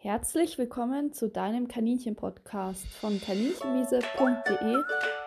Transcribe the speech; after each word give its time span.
Herzlich 0.00 0.58
willkommen 0.58 1.12
zu 1.12 1.28
deinem 1.28 1.66
Kaninchen-Podcast 1.66 2.86
von 3.00 3.20
kaninchenwiese.de, 3.20 4.76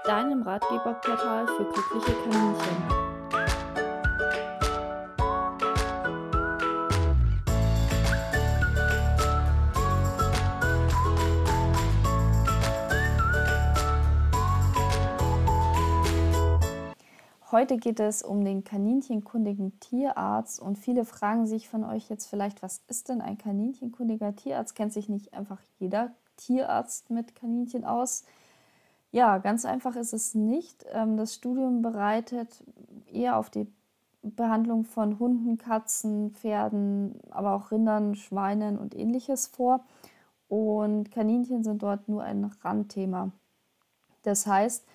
deinem 0.06 0.44
Ratgeberportal 0.44 1.46
für 1.46 1.66
glückliche 1.66 2.16
Kaninchen. 2.24 3.11
Heute 17.52 17.76
geht 17.76 18.00
es 18.00 18.24
um 18.24 18.46
den 18.46 18.64
kaninchenkundigen 18.64 19.78
Tierarzt 19.82 20.62
und 20.62 20.78
viele 20.78 21.04
fragen 21.04 21.48
sich 21.48 21.68
von 21.68 21.84
euch 21.84 22.10
jetzt 22.10 22.28
vielleicht, 22.28 22.64
was 22.64 22.82
ist 22.88 23.10
denn 23.10 23.20
ein 23.20 23.38
kaninchenkundiger 23.38 24.34
Tierarzt? 24.38 24.74
Kennt 24.74 24.94
sich 24.94 25.10
nicht 25.10 25.34
einfach 25.34 25.60
jeder 25.78 26.14
Tierarzt 26.38 27.10
mit 27.10 27.36
Kaninchen 27.36 27.84
aus? 27.84 28.24
Ja, 29.12 29.38
ganz 29.40 29.66
einfach 29.66 29.98
ist 29.98 30.14
es 30.14 30.34
nicht. 30.34 30.86
Ähm, 30.94 31.18
das 31.18 31.36
Studium 31.36 31.82
bereitet 31.82 32.64
eher 33.12 33.36
auf 33.36 33.50
die 33.50 33.68
Behandlung 34.22 34.86
von 34.86 35.20
Hunden, 35.20 35.58
Katzen, 35.58 36.32
Pferden, 36.32 37.20
aber 37.32 37.54
auch 37.54 37.72
Rindern, 37.72 38.16
Schweinen 38.16 38.80
und 38.80 38.96
ähnliches 38.96 39.48
vor. 39.48 39.84
Und 40.48 41.12
Kaninchen 41.12 41.66
sind 41.66 41.84
dort 41.84 42.08
nur 42.08 42.24
ein 42.24 42.46
Randthema. 42.64 43.32
Das 44.24 44.48
heißt, 44.48 44.86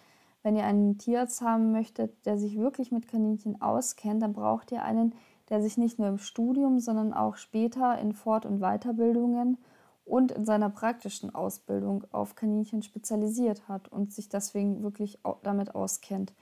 wenn 0.46 0.54
ihr 0.54 0.64
einen 0.64 0.96
Tierarzt 0.96 1.40
haben 1.40 1.72
möchtet, 1.72 2.24
der 2.24 2.38
sich 2.38 2.56
wirklich 2.56 2.92
mit 2.92 3.08
Kaninchen 3.08 3.60
auskennt, 3.60 4.22
dann 4.22 4.32
braucht 4.32 4.70
ihr 4.70 4.84
einen, 4.84 5.12
der 5.48 5.60
sich 5.60 5.76
nicht 5.76 5.98
nur 5.98 6.06
im 6.06 6.18
Studium, 6.18 6.78
sondern 6.78 7.12
auch 7.12 7.34
später 7.34 7.98
in 7.98 8.12
Fort- 8.12 8.46
und 8.46 8.60
Weiterbildungen 8.60 9.58
und 10.04 10.30
in 10.30 10.44
seiner 10.44 10.70
praktischen 10.70 11.34
Ausbildung 11.34 12.04
auf 12.12 12.36
Kaninchen 12.36 12.82
spezialisiert 12.82 13.66
hat 13.66 13.88
und 13.88 14.12
sich 14.12 14.28
deswegen 14.28 14.84
wirklich 14.84 15.18
damit 15.42 15.74
auskennt. 15.74 16.32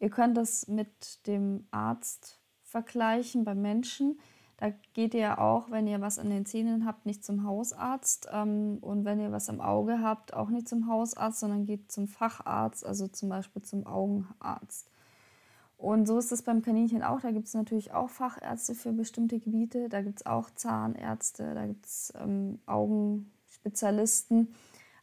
Ihr 0.00 0.10
könnt 0.10 0.36
das 0.36 0.68
mit 0.68 1.26
dem 1.26 1.66
Arzt 1.70 2.38
vergleichen 2.62 3.44
beim 3.46 3.62
Menschen. 3.62 4.20
Da 4.58 4.70
geht 4.94 5.12
ihr 5.12 5.38
auch, 5.38 5.70
wenn 5.70 5.86
ihr 5.86 6.00
was 6.00 6.18
an 6.18 6.30
den 6.30 6.46
Zähnen 6.46 6.86
habt, 6.86 7.04
nicht 7.04 7.24
zum 7.24 7.44
Hausarzt. 7.44 8.28
Ähm, 8.32 8.78
und 8.80 9.04
wenn 9.04 9.20
ihr 9.20 9.30
was 9.30 9.50
am 9.50 9.60
Auge 9.60 10.00
habt, 10.00 10.32
auch 10.32 10.48
nicht 10.48 10.68
zum 10.68 10.88
Hausarzt, 10.88 11.40
sondern 11.40 11.66
geht 11.66 11.92
zum 11.92 12.08
Facharzt, 12.08 12.84
also 12.86 13.06
zum 13.06 13.28
Beispiel 13.28 13.62
zum 13.62 13.86
Augenarzt. 13.86 14.90
Und 15.76 16.06
so 16.06 16.18
ist 16.18 16.32
es 16.32 16.42
beim 16.42 16.62
Kaninchen 16.62 17.02
auch. 17.02 17.20
Da 17.20 17.32
gibt 17.32 17.48
es 17.48 17.54
natürlich 17.54 17.92
auch 17.92 18.08
Fachärzte 18.08 18.74
für 18.74 18.92
bestimmte 18.92 19.38
Gebiete. 19.38 19.90
Da 19.90 20.00
gibt 20.00 20.20
es 20.20 20.26
auch 20.26 20.48
Zahnärzte, 20.54 21.54
da 21.54 21.66
gibt 21.66 21.84
es 21.84 22.14
ähm, 22.18 22.58
Augenspezialisten. 22.64 24.54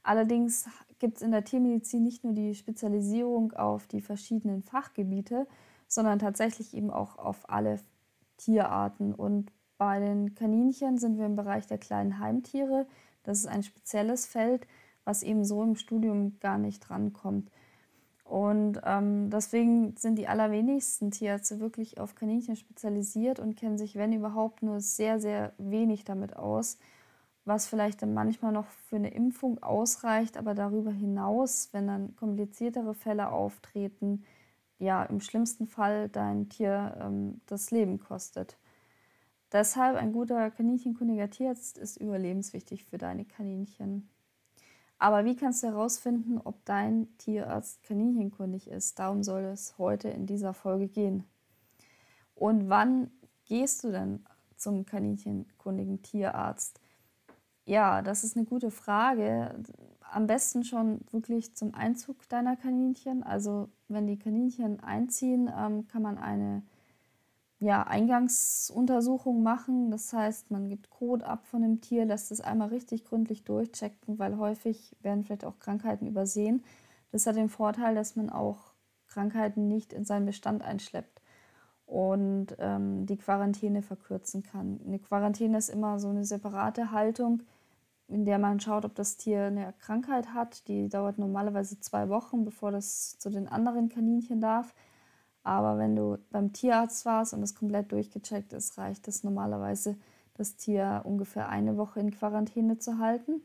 Allerdings 0.01 0.65
gibt 0.97 1.17
es 1.17 1.21
in 1.21 1.31
der 1.31 1.43
Tiermedizin 1.43 2.03
nicht 2.03 2.23
nur 2.23 2.33
die 2.33 2.55
Spezialisierung 2.55 3.53
auf 3.53 3.85
die 3.85 4.01
verschiedenen 4.01 4.63
Fachgebiete, 4.63 5.47
sondern 5.87 6.17
tatsächlich 6.17 6.73
eben 6.73 6.89
auch 6.89 7.19
auf 7.19 7.49
alle 7.49 7.79
Tierarten. 8.37 9.13
Und 9.13 9.51
bei 9.77 9.99
den 9.99 10.35
Kaninchen 10.35 10.97
sind 10.97 11.17
wir 11.17 11.25
im 11.25 11.35
Bereich 11.35 11.67
der 11.67 11.77
kleinen 11.77 12.19
Heimtiere. 12.19 12.87
Das 13.23 13.39
ist 13.39 13.47
ein 13.47 13.63
spezielles 13.63 14.25
Feld, 14.25 14.67
was 15.05 15.23
eben 15.23 15.45
so 15.45 15.63
im 15.63 15.75
Studium 15.75 16.39
gar 16.39 16.57
nicht 16.57 16.79
drankommt. 16.79 17.49
Und 18.23 18.81
ähm, 18.85 19.29
deswegen 19.29 19.95
sind 19.97 20.17
die 20.17 20.27
allerwenigsten 20.27 21.11
Tierärzte 21.11 21.59
wirklich 21.59 21.99
auf 21.99 22.15
Kaninchen 22.15 22.55
spezialisiert 22.55 23.39
und 23.39 23.55
kennen 23.55 23.77
sich, 23.77 23.95
wenn 23.95 24.13
überhaupt, 24.13 24.63
nur 24.63 24.79
sehr, 24.79 25.19
sehr 25.19 25.53
wenig 25.57 26.05
damit 26.05 26.35
aus, 26.35 26.77
was 27.45 27.67
vielleicht 27.67 28.01
dann 28.01 28.13
manchmal 28.13 28.53
noch 28.53 28.67
für 28.87 28.95
eine 28.95 29.13
Impfung 29.13 29.61
ausreicht, 29.61 30.37
aber 30.37 30.55
darüber 30.55 30.91
hinaus, 30.91 31.69
wenn 31.73 31.87
dann 31.87 32.15
kompliziertere 32.15 32.93
Fälle 32.93 33.31
auftreten, 33.31 34.23
ja 34.79 35.03
im 35.03 35.19
schlimmsten 35.19 35.67
Fall 35.67 36.09
dein 36.09 36.49
Tier 36.49 36.97
ähm, 36.99 37.41
das 37.45 37.71
Leben 37.71 37.99
kostet. 37.99 38.57
Deshalb 39.51 39.97
ein 39.97 40.13
guter 40.13 40.49
kaninchenkundiger 40.49 41.29
Tierarzt 41.29 41.77
ist 41.77 41.97
überlebenswichtig 41.97 42.85
für 42.85 42.97
deine 42.97 43.23
Kaninchen. 43.23 44.09
Aber 44.97 45.25
wie 45.25 45.35
kannst 45.35 45.61
du 45.61 45.67
herausfinden, 45.67 46.39
ob 46.43 46.63
dein 46.65 47.07
Tierarzt 47.17 47.83
kaninchenkundig 47.83 48.67
ist? 48.67 48.97
Darum 48.99 49.21
soll 49.21 49.43
es 49.43 49.77
heute 49.77 50.09
in 50.09 50.25
dieser 50.25 50.53
Folge 50.53 50.87
gehen. 50.87 51.25
Und 52.35 52.69
wann 52.69 53.11
gehst 53.45 53.83
du 53.83 53.91
denn 53.91 54.25
zum 54.55 54.85
kaninchenkundigen 54.85 56.01
Tierarzt? 56.01 56.79
Ja, 57.65 58.01
das 58.01 58.23
ist 58.23 58.35
eine 58.35 58.45
gute 58.45 58.71
Frage. 58.71 59.55
Am 60.13 60.27
besten 60.27 60.63
schon 60.63 61.01
wirklich 61.11 61.55
zum 61.55 61.73
Einzug 61.73 62.27
deiner 62.29 62.55
Kaninchen. 62.55 63.23
Also 63.23 63.69
wenn 63.87 64.07
die 64.07 64.17
Kaninchen 64.17 64.79
einziehen, 64.79 65.49
ähm, 65.57 65.87
kann 65.87 66.01
man 66.01 66.17
eine 66.17 66.63
ja, 67.59 67.83
Eingangsuntersuchung 67.83 69.41
machen. 69.41 69.89
Das 69.89 70.11
heißt, 70.13 70.51
man 70.51 70.69
gibt 70.69 70.89
Kot 70.89 71.23
ab 71.23 71.45
von 71.45 71.61
dem 71.61 71.81
Tier, 71.81 72.05
lässt 72.05 72.31
es 72.31 72.41
einmal 72.41 72.69
richtig 72.69 73.05
gründlich 73.05 73.43
durchchecken, 73.43 74.19
weil 74.19 74.37
häufig 74.37 74.95
werden 75.01 75.23
vielleicht 75.23 75.45
auch 75.45 75.59
Krankheiten 75.59 76.05
übersehen. 76.05 76.63
Das 77.11 77.25
hat 77.25 77.37
den 77.37 77.49
Vorteil, 77.49 77.95
dass 77.95 78.15
man 78.15 78.29
auch 78.29 78.73
Krankheiten 79.07 79.67
nicht 79.67 79.93
in 79.93 80.03
seinen 80.03 80.25
Bestand 80.25 80.61
einschleppt 80.63 81.21
und 81.85 82.47
ähm, 82.59 83.05
die 83.05 83.17
Quarantäne 83.17 83.81
verkürzen 83.81 84.43
kann. 84.43 84.79
Eine 84.85 84.99
Quarantäne 84.99 85.57
ist 85.57 85.69
immer 85.69 85.99
so 85.99 86.09
eine 86.09 86.25
separate 86.25 86.91
Haltung, 86.91 87.43
in 88.13 88.25
der 88.25 88.39
man 88.39 88.59
schaut, 88.59 88.85
ob 88.85 88.95
das 88.95 89.17
Tier 89.17 89.45
eine 89.45 89.73
Krankheit 89.79 90.33
hat. 90.33 90.67
Die 90.67 90.87
dauert 90.87 91.17
normalerweise 91.17 91.79
zwei 91.79 92.09
Wochen, 92.09 92.45
bevor 92.45 92.71
das 92.71 93.17
zu 93.17 93.29
den 93.29 93.47
anderen 93.47 93.89
Kaninchen 93.89 94.39
darf. 94.39 94.73
Aber 95.43 95.77
wenn 95.77 95.95
du 95.95 96.17
beim 96.29 96.53
Tierarzt 96.53 97.05
warst 97.05 97.33
und 97.33 97.41
das 97.41 97.55
komplett 97.55 97.91
durchgecheckt 97.91 98.53
ist, 98.53 98.77
reicht 98.77 99.07
es 99.07 99.23
normalerweise, 99.23 99.97
das 100.35 100.55
Tier 100.55 101.01
ungefähr 101.03 101.49
eine 101.49 101.77
Woche 101.77 101.99
in 101.99 102.11
Quarantäne 102.11 102.77
zu 102.79 102.97
halten. 102.97 103.41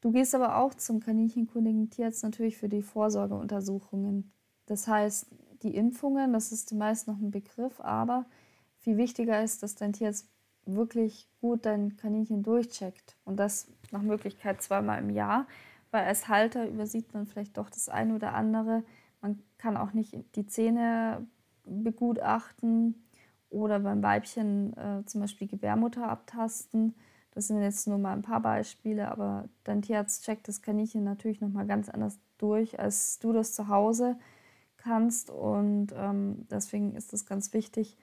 Du 0.00 0.12
gehst 0.12 0.34
aber 0.34 0.56
auch 0.58 0.74
zum 0.74 1.00
kaninchenkundigen 1.00 1.90
Tierarzt 1.90 2.22
natürlich 2.22 2.56
für 2.56 2.68
die 2.68 2.82
Vorsorgeuntersuchungen. 2.82 4.32
Das 4.66 4.86
heißt, 4.86 5.26
die 5.62 5.74
Impfungen, 5.74 6.32
das 6.32 6.52
ist 6.52 6.72
meist 6.72 7.08
noch 7.08 7.18
ein 7.18 7.30
Begriff, 7.30 7.80
aber 7.80 8.26
viel 8.78 8.96
wichtiger 8.96 9.42
ist, 9.42 9.62
dass 9.62 9.74
dein 9.74 9.92
Tierarzt 9.92 10.28
wirklich 10.74 11.28
gut 11.40 11.66
dein 11.66 11.96
Kaninchen 11.96 12.42
durchcheckt. 12.42 13.16
Und 13.24 13.36
das 13.36 13.68
nach 13.90 14.02
Möglichkeit 14.02 14.62
zweimal 14.62 14.98
im 15.00 15.10
Jahr, 15.10 15.46
weil 15.90 16.04
als 16.04 16.28
Halter 16.28 16.68
übersieht 16.68 17.12
man 17.14 17.26
vielleicht 17.26 17.56
doch 17.56 17.70
das 17.70 17.88
eine 17.88 18.14
oder 18.14 18.34
andere. 18.34 18.84
Man 19.20 19.42
kann 19.56 19.76
auch 19.76 19.92
nicht 19.92 20.16
die 20.36 20.46
Zähne 20.46 21.26
begutachten 21.64 22.94
oder 23.50 23.80
beim 23.80 24.02
Weibchen 24.02 24.76
äh, 24.76 25.04
zum 25.06 25.22
Beispiel 25.22 25.48
Gebärmutter 25.48 26.08
abtasten. 26.08 26.94
Das 27.32 27.48
sind 27.48 27.62
jetzt 27.62 27.86
nur 27.86 27.98
mal 27.98 28.12
ein 28.12 28.22
paar 28.22 28.40
Beispiele, 28.40 29.10
aber 29.10 29.48
dein 29.64 29.82
Tierarzt 29.82 30.24
checkt 30.24 30.48
das 30.48 30.62
Kaninchen 30.62 31.04
natürlich 31.04 31.40
nochmal 31.40 31.66
ganz 31.66 31.88
anders 31.88 32.18
durch, 32.36 32.78
als 32.78 33.18
du 33.18 33.32
das 33.32 33.54
zu 33.54 33.68
Hause 33.68 34.18
kannst. 34.76 35.30
Und 35.30 35.88
ähm, 35.94 36.46
deswegen 36.50 36.94
ist 36.94 37.12
das 37.12 37.26
ganz 37.26 37.52
wichtig 37.52 37.96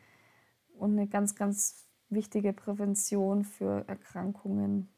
und 0.77 0.91
eine 0.91 1.07
ganz, 1.07 1.35
ganz 1.35 1.84
wichtige 2.09 2.53
Prävention 2.53 3.43
für 3.43 3.87
Erkrankungen. 3.87 4.89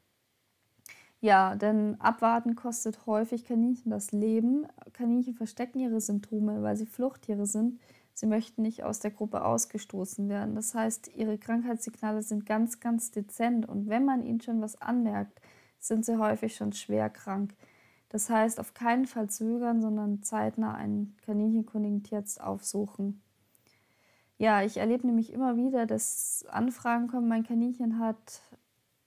Ja, 1.20 1.56
denn 1.56 2.00
abwarten 2.00 2.56
kostet 2.56 3.08
häufig 3.08 3.46
Kaninchen 3.46 3.90
das 3.92 4.12
Leben. 4.12 4.68
Kaninchen 4.94 5.34
verstecken 5.34 5.80
ihre 5.80 6.00
Symptome, 6.00 6.62
weil 6.62 6.78
sie 6.78 6.86
Fluchttiere 6.86 7.48
sind. 7.48 7.80
Sie 8.14 8.28
möchten 8.28 8.62
nicht 8.62 8.84
aus 8.84 9.00
der 9.00 9.12
Gruppe 9.12 9.44
ausgestoßen 9.44 10.30
werden. 10.30 10.56
Das 10.56 10.74
heißt, 10.76 11.10
ihre 11.16 11.38
Krankheitssignale 11.38 12.22
sind 12.22 12.46
ganz, 12.46 12.80
ganz 12.80 13.12
dezent 13.12 13.68
und 13.68 13.90
wenn 13.90 14.06
man 14.06 14.24
ihnen 14.24 14.42
schon 14.42 14.62
was 14.62 14.80
anmerkt, 14.82 15.42
sind 15.80 16.06
sie 16.06 16.18
häufig 16.18 16.56
schon 16.56 16.74
schwer 16.74 17.10
krank. 17.10 17.56
Das 18.10 18.30
heißt, 18.30 18.60
auf 18.60 18.74
keinen 18.74 19.06
Fall 19.06 19.30
zögern, 19.30 19.82
sondern 19.82 20.24
zeitnah 20.24 20.74
einen 20.76 21.16
kaninchenkundigen 21.26 22.04
Tierarzt 22.04 22.42
aufsuchen. 22.42 23.22
Ja, 24.40 24.62
ich 24.62 24.78
erlebe 24.78 25.08
nämlich 25.08 25.34
immer 25.34 25.58
wieder, 25.58 25.86
dass 25.88 26.46
Anfragen 26.50 27.08
kommen, 27.08 27.28
mein 27.28 27.44
Kaninchen 27.44 28.00
hat 28.00 28.42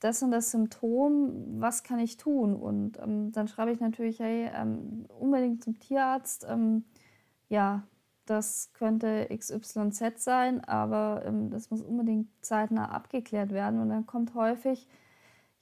das 0.00 0.22
und 0.22 0.30
das 0.32 0.50
Symptom, 0.50 1.60
was 1.60 1.82
kann 1.84 1.98
ich 2.00 2.16
tun? 2.16 2.56
Und 2.56 2.98
ähm, 2.98 3.32
dann 3.32 3.48
schreibe 3.48 3.70
ich 3.70 3.80
natürlich, 3.80 4.18
hey, 4.18 4.50
ähm, 4.54 5.06
unbedingt 5.18 5.62
zum 5.62 5.78
Tierarzt. 5.78 6.46
Ähm, 6.48 6.84
ja, 7.48 7.84
das 8.26 8.70
könnte 8.74 9.28
XYZ 9.28 10.22
sein, 10.22 10.64
aber 10.64 11.22
ähm, 11.26 11.50
das 11.50 11.70
muss 11.70 11.82
unbedingt 11.82 12.28
zeitnah 12.40 12.90
abgeklärt 12.90 13.52
werden. 13.52 13.80
Und 13.80 13.90
dann 13.90 14.06
kommt 14.06 14.34
häufig, 14.34 14.88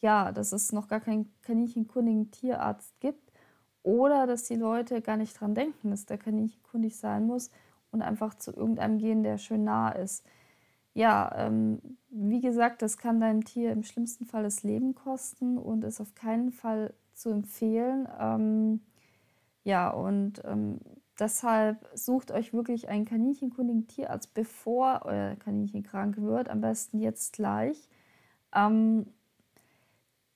ja, 0.00 0.32
dass 0.32 0.53
es 0.53 0.73
noch 0.73 0.88
gar 0.88 1.00
keinen 1.00 1.32
kaninchenkundigen 1.43 2.31
Tierarzt 2.31 2.99
gibt 3.00 3.32
oder 3.82 4.26
dass 4.26 4.44
die 4.44 4.56
Leute 4.56 5.03
gar 5.03 5.17
nicht 5.17 5.38
dran 5.41 5.55
denken, 5.55 5.91
dass 5.91 6.06
der 6.06 6.19
kaninchenkundig 6.19 6.97
sein 6.97 7.26
muss 7.26 7.50
und 7.93 8.02
einfach 8.02 8.35
zu 8.35 8.52
irgendeinem 8.55 8.99
gehen, 8.99 9.23
der 9.23 9.38
schön 9.38 9.64
nah 9.64 9.90
ist. 9.90 10.25
ja, 10.94 11.31
ähm, 11.37 11.81
wie 12.11 12.40
gesagt, 12.40 12.82
das 12.82 12.99
kann 12.99 13.20
deinem 13.20 13.44
Tier 13.44 13.73
im 13.73 13.85
schlimmsten 13.85 14.26
Fall 14.26 14.43
das 14.43 14.62
Leben 14.64 14.94
kosten 14.94 15.58
und 15.58 15.85
ist 15.85 16.00
auf 16.00 16.14
keinen 16.14 16.50
Fall 16.52 16.94
zu 17.14 17.31
empfehlen. 17.31 18.08
Ähm, 18.20 18.81
ja, 19.64 19.90
und 19.90 20.43
ähm, 20.44 20.81
deshalb 21.19 21.88
sucht 21.94 22.31
euch 22.32 22.52
wirklich 22.52 22.88
einen 22.88 23.05
kaninchenkundigen 23.05 23.87
Tierarzt, 23.87 24.35
bevor 24.35 25.02
euer 25.05 25.37
Kaninchen 25.37 25.82
krank 25.82 26.17
wird. 26.19 26.49
Am 26.49 26.61
besten 26.61 26.99
jetzt 27.00 27.35
gleich, 27.35 27.88
ähm, 28.55 29.06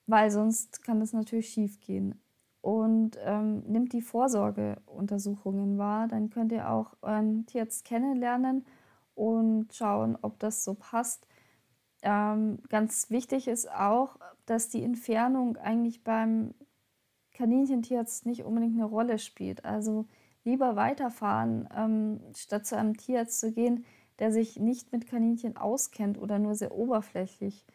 weil 0.07 0.31
sonst 0.31 0.83
kann 0.83 0.99
das 0.99 1.13
natürlich 1.13 1.49
schief 1.49 1.79
gehen. 1.81 2.21
Und 2.63 3.17
ähm, 3.25 3.59
nimmt 3.67 3.91
die 3.91 4.01
Vorsorgeuntersuchungen 4.01 5.77
wahr, 5.77 6.07
dann 6.07 6.29
könnt 6.29 6.53
ihr 6.53 6.69
auch 6.69 6.93
euren 7.01 7.45
Tierarzt 7.45 7.83
kennenlernen 7.83 8.65
und 9.15 9.73
schauen, 9.73 10.17
ob 10.21 10.39
das 10.39 10.63
so 10.63 10.73
passt. 10.73 11.27
Ähm, 12.03 12.59
ganz 12.69 13.09
wichtig 13.09 13.49
ist 13.49 13.69
auch, 13.69 14.15
dass 14.45 14.69
die 14.69 14.81
Entfernung 14.81 15.57
eigentlich 15.57 16.05
beim 16.05 16.53
Kaninchentierarzt 17.33 18.25
nicht 18.25 18.45
unbedingt 18.45 18.75
eine 18.75 18.85
Rolle 18.85 19.19
spielt. 19.19 19.65
Also 19.65 20.07
lieber 20.45 20.77
weiterfahren, 20.77 21.67
ähm, 21.75 22.21
statt 22.33 22.65
zu 22.65 22.77
einem 22.77 22.95
Tierarzt 22.95 23.41
zu 23.41 23.51
gehen, 23.51 23.83
der 24.19 24.31
sich 24.31 24.57
nicht 24.57 24.93
mit 24.93 25.05
Kaninchen 25.05 25.57
auskennt 25.57 26.17
oder 26.17 26.39
nur 26.39 26.55
sehr 26.55 26.73
oberflächlich. 26.73 27.65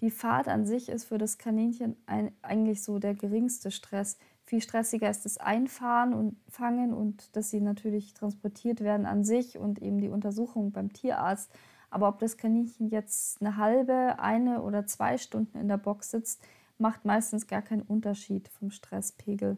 Die 0.00 0.10
Fahrt 0.10 0.48
an 0.48 0.64
sich 0.64 0.88
ist 0.88 1.04
für 1.04 1.18
das 1.18 1.36
Kaninchen 1.36 1.94
ein, 2.06 2.32
eigentlich 2.40 2.82
so 2.82 2.98
der 2.98 3.14
geringste 3.14 3.70
Stress. 3.70 4.16
Viel 4.50 4.60
stressiger 4.60 5.08
ist 5.08 5.24
das 5.24 5.38
Einfahren 5.38 6.12
und 6.12 6.36
Fangen 6.48 6.92
und 6.92 7.36
dass 7.36 7.50
sie 7.50 7.60
natürlich 7.60 8.14
transportiert 8.14 8.80
werden 8.80 9.06
an 9.06 9.22
sich 9.22 9.58
und 9.58 9.80
eben 9.80 10.00
die 10.00 10.08
Untersuchung 10.08 10.72
beim 10.72 10.92
Tierarzt. 10.92 11.52
Aber 11.88 12.08
ob 12.08 12.18
das 12.18 12.36
Kaninchen 12.36 12.88
jetzt 12.88 13.40
eine 13.40 13.56
halbe, 13.56 14.18
eine 14.18 14.62
oder 14.62 14.86
zwei 14.86 15.18
Stunden 15.18 15.56
in 15.56 15.68
der 15.68 15.76
Box 15.76 16.10
sitzt, 16.10 16.42
macht 16.78 17.04
meistens 17.04 17.46
gar 17.46 17.62
keinen 17.62 17.82
Unterschied 17.82 18.48
vom 18.48 18.72
Stresspegel. 18.72 19.56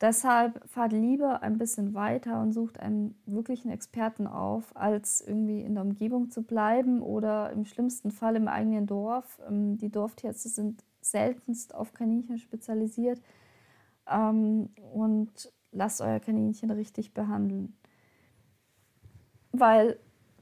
Deshalb 0.00 0.68
fahrt 0.68 0.92
lieber 0.92 1.42
ein 1.42 1.56
bisschen 1.56 1.94
weiter 1.94 2.42
und 2.42 2.50
sucht 2.50 2.80
einen 2.80 3.16
wirklichen 3.26 3.70
Experten 3.70 4.26
auf, 4.26 4.76
als 4.76 5.20
irgendwie 5.20 5.60
in 5.60 5.74
der 5.74 5.84
Umgebung 5.84 6.32
zu 6.32 6.42
bleiben 6.42 7.00
oder 7.00 7.52
im 7.52 7.64
schlimmsten 7.64 8.10
Fall 8.10 8.34
im 8.34 8.48
eigenen 8.48 8.88
Dorf. 8.88 9.38
Ähm, 9.48 9.78
die 9.78 9.90
Dorftierärzte 9.90 10.48
sind 10.48 10.82
seltenst 11.00 11.76
auf 11.76 11.94
Kaninchen 11.94 12.38
spezialisiert 12.38 13.20
ähm, 14.10 14.70
und 14.92 15.52
lasst 15.72 16.00
euer 16.00 16.20
Kaninchen 16.20 16.70
richtig 16.70 17.14
behandeln. 17.14 17.76
Weil 19.52 19.98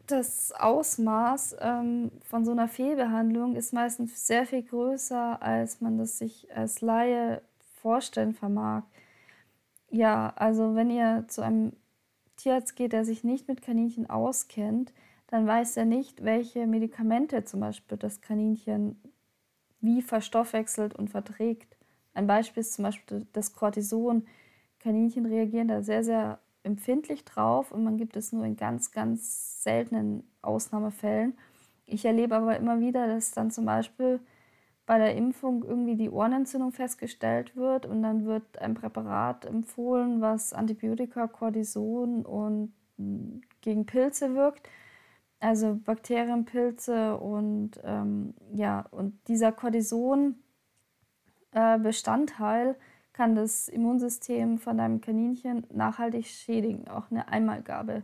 das 0.07 0.53
Ausmaß 0.53 1.57
ähm, 1.61 2.11
von 2.23 2.45
so 2.45 2.53
einer 2.53 2.69
Fehlbehandlung 2.69 3.57
ist 3.57 3.73
meistens 3.73 4.27
sehr 4.27 4.47
viel 4.47 4.63
größer, 4.63 5.43
als 5.43 5.81
man 5.81 5.99
das 5.99 6.19
sich 6.19 6.55
als 6.55 6.81
Laie 6.81 7.43
vorstellen 7.81 8.35
vermag. 8.35 8.85
Ja, 9.91 10.33
also 10.37 10.75
wenn 10.75 10.91
ihr 10.91 11.25
zu 11.29 11.43
einem 11.43 11.73
Tierarzt 12.37 12.77
geht, 12.77 12.93
der 12.93 13.05
sich 13.05 13.25
nicht 13.25 13.49
mit 13.49 13.63
Kaninchen 13.63 14.09
auskennt, 14.09 14.93
dann 15.29 15.47
weiß 15.47 15.77
er 15.77 15.87
nicht, 15.87 16.23
welche 16.25 16.67
Medikamente 16.67 17.45
zum 17.45 17.61
Beispiel 17.61 17.99
das 17.99 18.21
Kaninchen 18.21 19.01
wie 19.81 20.03
verstoffwechselt 20.03 20.95
und 20.95 21.11
verträgt. 21.11 21.76
Ein 22.17 22.27
Beispiel 22.27 22.63
ist 22.63 22.73
zum 22.73 22.85
Beispiel 22.85 23.27
das 23.35 23.53
Cortison. 23.53 24.27
Kaninchen 24.81 25.27
reagieren 25.27 25.69
da 25.69 25.83
sehr, 25.83 26.03
sehr 26.03 26.39
empfindlich 26.63 27.27
drauf 27.27 27.73
und 27.73 27.85
man 27.85 27.99
gibt 27.99 28.17
es 28.17 28.33
nur 28.33 28.47
in 28.47 28.57
ganz, 28.57 28.91
ganz 28.91 29.63
seltenen 29.63 30.25
Ausnahmefällen. 30.41 31.37
Ich 31.85 32.07
erlebe 32.07 32.35
aber 32.35 32.57
immer 32.57 32.81
wieder, 32.81 33.07
dass 33.07 33.33
dann 33.33 33.51
zum 33.51 33.67
Beispiel 33.67 34.21
bei 34.87 34.97
der 34.97 35.15
Impfung 35.15 35.63
irgendwie 35.63 35.95
die 35.95 36.09
Ohrenentzündung 36.09 36.73
festgestellt 36.73 37.55
wird 37.55 37.85
und 37.85 38.03
dann 38.03 38.25
wird 38.25 38.61
ein 38.61 38.73
Präparat 38.73 39.45
empfohlen, 39.45 40.23
was 40.23 40.55
Antibiotika, 40.55 41.27
Cortison 41.27 42.25
und 42.25 42.73
hm, 42.97 43.43
gegen 43.61 43.85
Pilze 43.85 44.35
wirkt, 44.35 44.71
also 45.39 45.79
Bakterienpilze 45.85 47.19
und 47.19 47.73
ähm, 47.85 48.33
ja, 48.55 48.87
und 48.91 49.21
dieser 49.29 49.53
Cortison-Bestandteil 49.53 50.46
äh, 51.57 52.75
kann 53.13 53.35
das 53.35 53.69
Immunsystem 53.69 54.59
von 54.59 54.77
deinem 54.77 55.01
Kaninchen 55.01 55.67
nachhaltig 55.73 56.27
schädigen, 56.27 56.87
auch 56.89 57.11
eine 57.11 57.29
Einmalgabe. 57.29 58.03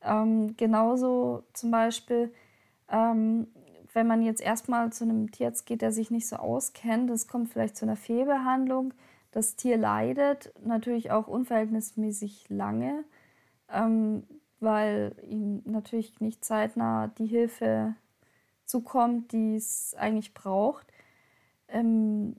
Ähm, 0.00 0.56
genauso 0.56 1.44
zum 1.52 1.70
Beispiel, 1.70 2.32
ähm, 2.88 3.48
wenn 3.92 4.06
man 4.06 4.22
jetzt 4.22 4.40
erstmal 4.40 4.92
zu 4.92 5.04
einem 5.04 5.30
Tierarzt 5.30 5.66
geht, 5.66 5.82
der 5.82 5.92
sich 5.92 6.10
nicht 6.10 6.26
so 6.26 6.36
auskennt, 6.36 7.10
es 7.10 7.28
kommt 7.28 7.50
vielleicht 7.50 7.76
zu 7.76 7.84
einer 7.84 7.96
Fehlbehandlung, 7.96 8.94
das 9.30 9.56
Tier 9.56 9.76
leidet 9.76 10.52
natürlich 10.64 11.10
auch 11.10 11.28
unverhältnismäßig 11.28 12.48
lange, 12.48 13.04
ähm, 13.68 14.26
weil 14.58 15.14
ihm 15.28 15.62
natürlich 15.66 16.20
nicht 16.20 16.44
zeitnah 16.44 17.08
die 17.08 17.26
Hilfe 17.26 17.94
zukommt, 18.64 19.32
die 19.32 19.56
es 19.56 19.94
eigentlich 19.98 20.32
braucht. 20.32 20.86
Ähm, 21.68 22.36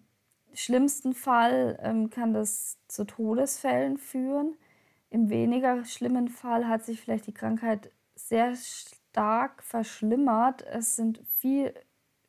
schlimmsten 0.53 1.13
Fall 1.13 1.79
ähm, 1.81 2.09
kann 2.09 2.33
das 2.33 2.77
zu 2.87 3.05
Todesfällen 3.05 3.97
führen. 3.97 4.55
Im 5.09 5.29
weniger 5.29 5.83
schlimmen 5.85 6.29
Fall 6.29 6.67
hat 6.67 6.85
sich 6.85 7.01
vielleicht 7.01 7.27
die 7.27 7.33
Krankheit 7.33 7.91
sehr 8.15 8.55
stark 8.55 9.63
verschlimmert. 9.63 10.63
Es 10.63 10.95
sind 10.95 11.21
viel 11.37 11.73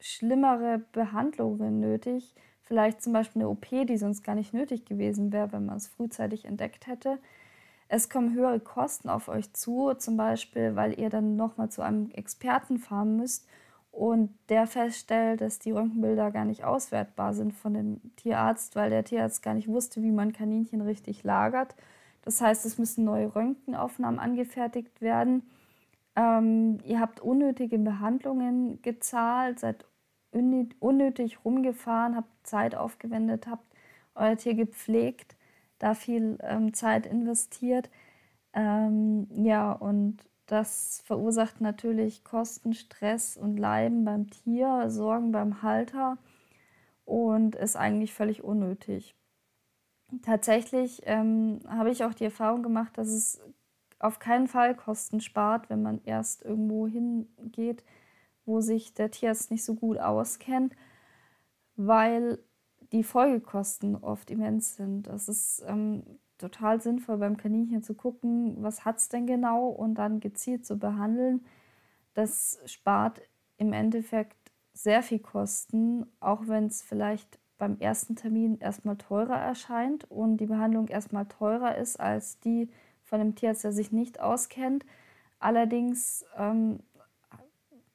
schlimmere 0.01 0.79
Behandlungen 0.93 1.81
nötig. 1.81 2.35
Vielleicht 2.63 3.03
zum 3.03 3.13
Beispiel 3.13 3.43
eine 3.43 3.51
OP, 3.51 3.67
die 3.71 3.97
sonst 3.97 4.23
gar 4.23 4.35
nicht 4.35 4.55
nötig 4.55 4.85
gewesen 4.85 5.33
wäre, 5.33 5.53
wenn 5.53 5.67
man 5.67 5.77
es 5.77 5.89
frühzeitig 5.89 6.45
entdeckt 6.45 6.87
hätte. 6.87 7.19
Es 7.89 8.09
kommen 8.09 8.33
höhere 8.35 8.61
Kosten 8.61 9.09
auf 9.09 9.29
euch 9.29 9.53
zu, 9.53 9.93
zum 9.95 10.17
Beispiel, 10.17 10.75
weil 10.77 10.99
ihr 10.99 11.11
dann 11.11 11.37
nochmal 11.37 11.71
zu 11.71 11.83
einem 11.83 12.11
Experten 12.11 12.79
fahren 12.79 13.17
müsst 13.17 13.47
und 13.93 14.31
der 14.49 14.67
feststellt, 14.67 15.43
dass 15.43 15.59
die 15.59 15.71
Röntgenbilder 15.71 16.31
gar 16.31 16.47
nicht 16.47 16.65
auswertbar 16.65 17.35
sind 17.35 17.53
von 17.53 17.75
dem 17.75 18.01
Tierarzt, 18.17 18.75
weil 18.75 18.91
der 18.91 19.05
Tierarzt 19.05 19.43
gar 19.43 19.55
nicht 19.55 19.69
wusste, 19.69 20.03
wie 20.03 20.11
man 20.11 20.33
Kaninchen 20.33 20.81
richtig 20.81 21.23
lagert. 21.25 21.77
Das 22.23 22.41
heißt, 22.41 22.65
es 22.65 22.79
müssen 22.79 23.05
neue 23.05 23.35
Röntgenaufnahmen 23.35 24.19
angefertigt 24.19 25.03
werden. 25.03 25.43
Ähm, 26.17 26.79
ihr 26.85 27.01
habt 27.01 27.21
unnötige 27.21 27.79
Behandlungen 27.79 28.81
gezahlt, 28.81 29.61
seid 29.61 29.85
unnötig 30.33 31.45
rumgefahren, 31.45 32.17
habt 32.17 32.47
Zeit 32.47 32.75
aufgewendet, 32.75 33.47
habt 33.47 33.67
euer 34.15 34.37
Tier 34.37 34.55
gepflegt, 34.55 35.37
da 35.79 35.95
viel 35.95 36.39
ähm, 36.43 36.73
Zeit 36.73 37.07
investiert. 37.07 37.91
Ähm, 38.55 39.27
ja, 39.35 39.73
und 39.73 40.19
das 40.53 41.01
verursacht 41.07 41.63
natürlich 41.63 42.25
Kosten, 42.25 42.75
Stress 42.75 43.39
und 43.39 43.57
Leiden 43.57 44.05
beim 44.05 44.29
Tier, 44.29 44.91
Sorgen 44.91 45.33
beim 45.33 45.63
Halter 45.63 46.19
und 47.07 47.57
ist 47.57 47.75
eigentlich 47.75 48.13
völlig 48.13 48.45
unnötig. 48.45 49.17
Tatsächlich 50.21 51.01
ähm, 51.07 51.61
habe 51.67 51.91
ich 51.91 52.05
auch 52.05 52.13
die 52.13 52.27
Erfahrung 52.27 52.63
gemacht, 52.63 52.99
dass 52.99 53.09
es 53.09 53.41
auf 53.99 54.19
keinen 54.19 54.47
Fall 54.47 54.77
Kosten 54.77 55.23
spart, 55.23 55.71
wenn 55.71 55.81
man 55.81 56.03
erst 56.05 56.43
irgendwo 56.43 56.87
hingeht, 56.87 57.83
wo 58.45 58.61
sich 58.61 58.93
der 58.93 59.11
Tierarzt 59.11 59.51
nicht 59.51 59.65
so 59.65 59.75
gut 59.75 59.97
auskennt, 59.97 60.77
weil 61.77 62.39
die 62.93 63.05
Folgekosten 63.05 63.97
oft 63.97 64.31
immens 64.31 64.77
sind. 64.77 65.05
Das 65.05 65.31
ist 65.31 65.65
ähm, 65.67 66.03
total 66.43 66.81
sinnvoll 66.81 67.19
beim 67.19 67.37
Kaninchen 67.37 67.83
zu 67.83 67.95
gucken, 67.95 68.57
was 68.63 68.85
hat 68.85 68.99
es 68.99 69.09
denn 69.09 69.27
genau 69.27 69.69
und 69.69 69.95
dann 69.95 70.21
gezielt 70.21 70.67
zu 70.67 70.79
behandeln. 70.79 71.45
Das 72.15 72.61
spart 72.67 73.23
im 73.57 73.73
Endeffekt 73.73 74.37
sehr 74.75 75.03
viel 75.03 75.19
Kosten, 75.19 76.07
auch 76.21 76.47
wenn 76.47 76.67
es 76.67 76.83
vielleicht 76.83 77.39
beim 77.59 77.79
ersten 77.79 78.17
Termin 78.17 78.59
erstmal 78.59 78.97
teurer 78.97 79.39
erscheint 79.39 80.11
und 80.11 80.39
die 80.39 80.47
Behandlung 80.47 80.89
erstmal 80.89 81.27
teurer 81.27 81.77
ist 81.77 82.01
als 82.01 82.41
die 82.41 82.69
von 83.05 83.21
einem 83.21 83.35
Tierarzt, 83.35 83.65
der 83.65 83.73
sich 83.73 83.93
nicht 83.93 84.21
auskennt. 84.21 84.85
Allerdings 85.39 86.25
ähm, 86.37 86.81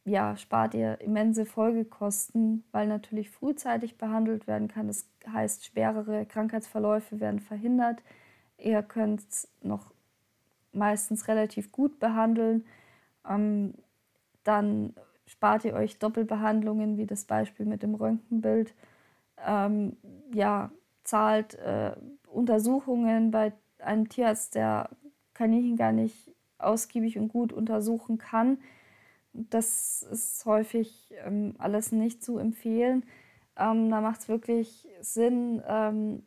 ja, 0.08 0.38
spart 0.38 0.74
ihr 0.74 1.01
immense 1.01 1.46
Folgekosten, 1.46 2.63
weil 2.72 2.88
natürlich 2.88 3.30
frühzeitig 3.30 3.98
behandelt 3.98 4.48
werden 4.48 4.70
kann. 4.70 4.88
Das 4.88 5.10
heißt, 5.30 5.66
schwerere 5.66 6.25
Krankheitsverläufe 6.25 7.20
werden 7.20 7.42
verhindert. 7.42 8.01
Ihr 8.57 8.81
könnt 8.83 9.21
es 9.21 9.47
noch 9.61 9.91
meistens 10.71 11.27
relativ 11.27 11.71
gut 11.71 11.99
behandeln. 11.99 12.65
Ähm, 13.27 13.73
dann 14.43 14.93
spart 15.25 15.65
ihr 15.65 15.73
euch 15.73 15.99
Doppelbehandlungen, 15.99 16.97
wie 16.97 17.05
das 17.05 17.25
Beispiel 17.25 17.65
mit 17.65 17.83
dem 17.83 17.95
Röntgenbild. 17.95 18.73
Ähm, 19.45 19.97
ja, 20.33 20.71
zahlt 21.03 21.55
äh, 21.55 21.95
Untersuchungen 22.27 23.31
bei 23.31 23.53
einem 23.79 24.09
Tierarzt, 24.09 24.55
der 24.55 24.89
Kaninchen 25.33 25.77
gar 25.77 25.91
nicht 25.91 26.31
ausgiebig 26.57 27.17
und 27.17 27.29
gut 27.29 27.53
untersuchen 27.53 28.17
kann. 28.17 28.57
das 29.33 30.01
ist 30.03 30.45
häufig 30.45 31.13
ähm, 31.23 31.55
alles 31.59 31.91
nicht 31.91 32.23
zu 32.23 32.39
empfehlen. 32.39 33.03
Ähm, 33.55 33.89
da 33.91 34.01
macht 34.01 34.21
es 34.21 34.29
wirklich 34.29 34.87
Sinn, 35.01 35.61
ähm, 35.67 36.23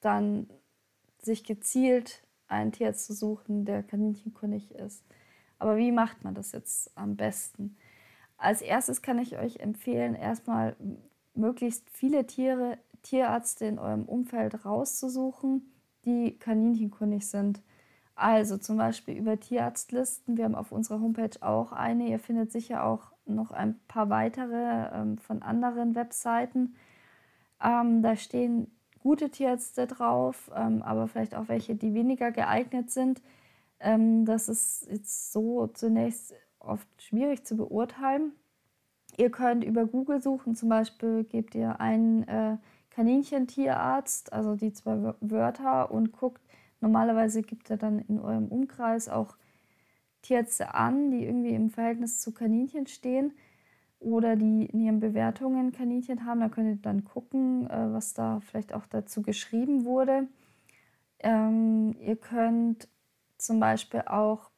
dann 0.00 0.48
sich 1.24 1.44
gezielt 1.44 2.22
einen 2.48 2.72
Tierarzt 2.72 3.06
zu 3.06 3.14
suchen, 3.14 3.64
der 3.64 3.82
kaninchenkundig 3.82 4.72
ist. 4.72 5.04
Aber 5.58 5.76
wie 5.76 5.92
macht 5.92 6.24
man 6.24 6.34
das 6.34 6.52
jetzt 6.52 6.96
am 6.96 7.16
besten? 7.16 7.76
Als 8.36 8.60
erstes 8.60 9.02
kann 9.02 9.18
ich 9.18 9.38
euch 9.38 9.60
empfehlen, 9.60 10.14
erstmal 10.14 10.76
möglichst 11.34 11.88
viele 11.90 12.26
Tiere, 12.26 12.78
Tierärzte 13.02 13.66
in 13.66 13.78
eurem 13.78 14.04
Umfeld 14.04 14.64
rauszusuchen, 14.64 15.72
die 16.04 16.38
kaninchenkundig 16.38 17.26
sind. 17.26 17.62
Also 18.14 18.58
zum 18.58 18.76
Beispiel 18.76 19.16
über 19.16 19.38
Tierarztlisten. 19.38 20.36
Wir 20.36 20.44
haben 20.44 20.54
auf 20.54 20.72
unserer 20.72 21.00
Homepage 21.00 21.40
auch 21.40 21.72
eine. 21.72 22.08
Ihr 22.08 22.18
findet 22.18 22.52
sicher 22.52 22.84
auch 22.84 23.12
noch 23.24 23.50
ein 23.52 23.80
paar 23.88 24.10
weitere 24.10 24.90
ähm, 24.92 25.18
von 25.18 25.42
anderen 25.42 25.94
Webseiten. 25.94 26.74
Ähm, 27.62 28.02
da 28.02 28.16
stehen 28.16 28.70
gute 29.02 29.30
Tierärzte 29.30 29.86
drauf, 29.86 30.50
ähm, 30.54 30.82
aber 30.82 31.08
vielleicht 31.08 31.34
auch 31.34 31.48
welche, 31.48 31.74
die 31.74 31.94
weniger 31.94 32.30
geeignet 32.30 32.90
sind. 32.90 33.20
Ähm, 33.80 34.24
das 34.24 34.48
ist 34.48 34.86
jetzt 34.90 35.32
so 35.32 35.66
zunächst 35.66 36.34
oft 36.58 36.86
schwierig 37.02 37.44
zu 37.44 37.56
beurteilen. 37.56 38.32
Ihr 39.16 39.30
könnt 39.30 39.64
über 39.64 39.84
Google 39.86 40.22
suchen, 40.22 40.54
zum 40.54 40.68
Beispiel 40.68 41.24
gebt 41.24 41.54
ihr 41.54 41.80
einen 41.80 42.26
äh, 42.28 42.56
Kaninchentierarzt, 42.90 44.32
also 44.32 44.54
die 44.54 44.72
zwei 44.72 45.14
Wörter 45.20 45.90
und 45.90 46.12
guckt, 46.12 46.42
normalerweise 46.80 47.42
gibt 47.42 47.70
er 47.70 47.76
dann 47.76 47.98
in 47.98 48.20
eurem 48.20 48.48
Umkreis 48.48 49.08
auch 49.08 49.36
Tierärzte 50.22 50.74
an, 50.74 51.10
die 51.10 51.24
irgendwie 51.24 51.54
im 51.54 51.70
Verhältnis 51.70 52.20
zu 52.20 52.32
Kaninchen 52.32 52.86
stehen 52.86 53.32
oder 54.02 54.36
die 54.36 54.66
in 54.66 54.80
ihren 54.80 55.00
Bewertungen 55.00 55.72
Kaninchen 55.72 56.24
haben. 56.24 56.40
Da 56.40 56.48
könnt 56.48 56.68
ihr 56.68 56.82
dann 56.82 57.04
gucken, 57.04 57.68
äh, 57.70 57.92
was 57.92 58.14
da 58.14 58.40
vielleicht 58.40 58.74
auch 58.74 58.86
dazu 58.86 59.22
geschrieben 59.22 59.84
wurde. 59.84 60.28
Ähm, 61.20 61.94
ihr 62.00 62.16
könnt 62.16 62.88
zum 63.38 63.60
Beispiel 63.60 64.02
auch 64.06 64.50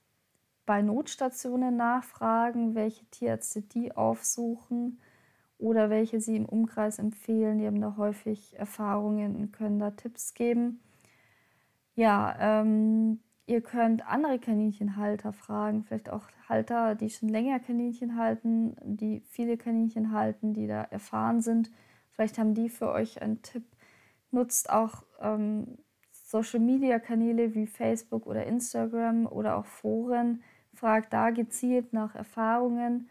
bei 0.67 0.83
Notstationen 0.83 1.77
nachfragen, 1.77 2.75
welche 2.75 3.05
Tierärzte 3.07 3.63
die 3.63 3.95
aufsuchen 3.95 4.99
oder 5.59 5.91
welche 5.91 6.21
sie 6.21 6.37
im 6.37 6.47
Umkreis 6.47 6.99
empfehlen. 6.99 7.59
Die 7.59 7.67
haben 7.67 7.81
da 7.81 7.97
häufig 7.97 8.59
Erfahrungen 8.59 9.37
und 9.37 9.53
können 9.53 9.79
da 9.79 9.91
Tipps 9.91 10.35
geben. 10.35 10.81
Ja, 11.95 12.35
ähm, 12.41 13.21
ihr 13.47 13.61
könnt 13.61 14.07
andere 14.07 14.39
Kaninchenhalter 14.39 15.33
fragen, 15.33 15.85
vielleicht 15.85 16.11
auch 16.11 16.29
Halter, 16.49 16.95
die 16.95 17.11
schon 17.11 17.29
länger 17.29 17.61
Kaninchen 17.61 18.17
halten, 18.17 18.77
die 18.83 19.21
viele 19.29 19.57
Kaninchen 19.57 20.13
halten, 20.13 20.55
die 20.55 20.67
da 20.67 20.83
erfahren 20.83 21.41
sind. 21.41 21.71
Vielleicht 22.13 22.39
haben 22.39 22.55
die 22.55 22.69
für 22.69 22.91
euch 22.91 23.21
einen 23.23 23.43
Tipp. 23.43 23.65
Nutzt 24.31 24.71
auch 24.71 25.05
ähm, 25.21 25.79
Social-Media-Kanäle 26.11 27.55
wie 27.55 27.67
Facebook 27.67 28.27
oder 28.27 28.47
Instagram 28.47 29.27
oder 29.27 29.57
auch 29.57 29.67
Foren. 29.67 30.43
Fragt 30.75 31.13
da 31.13 31.31
gezielt 31.31 31.93
nach 31.93 32.15
Erfahrungen 32.15 33.09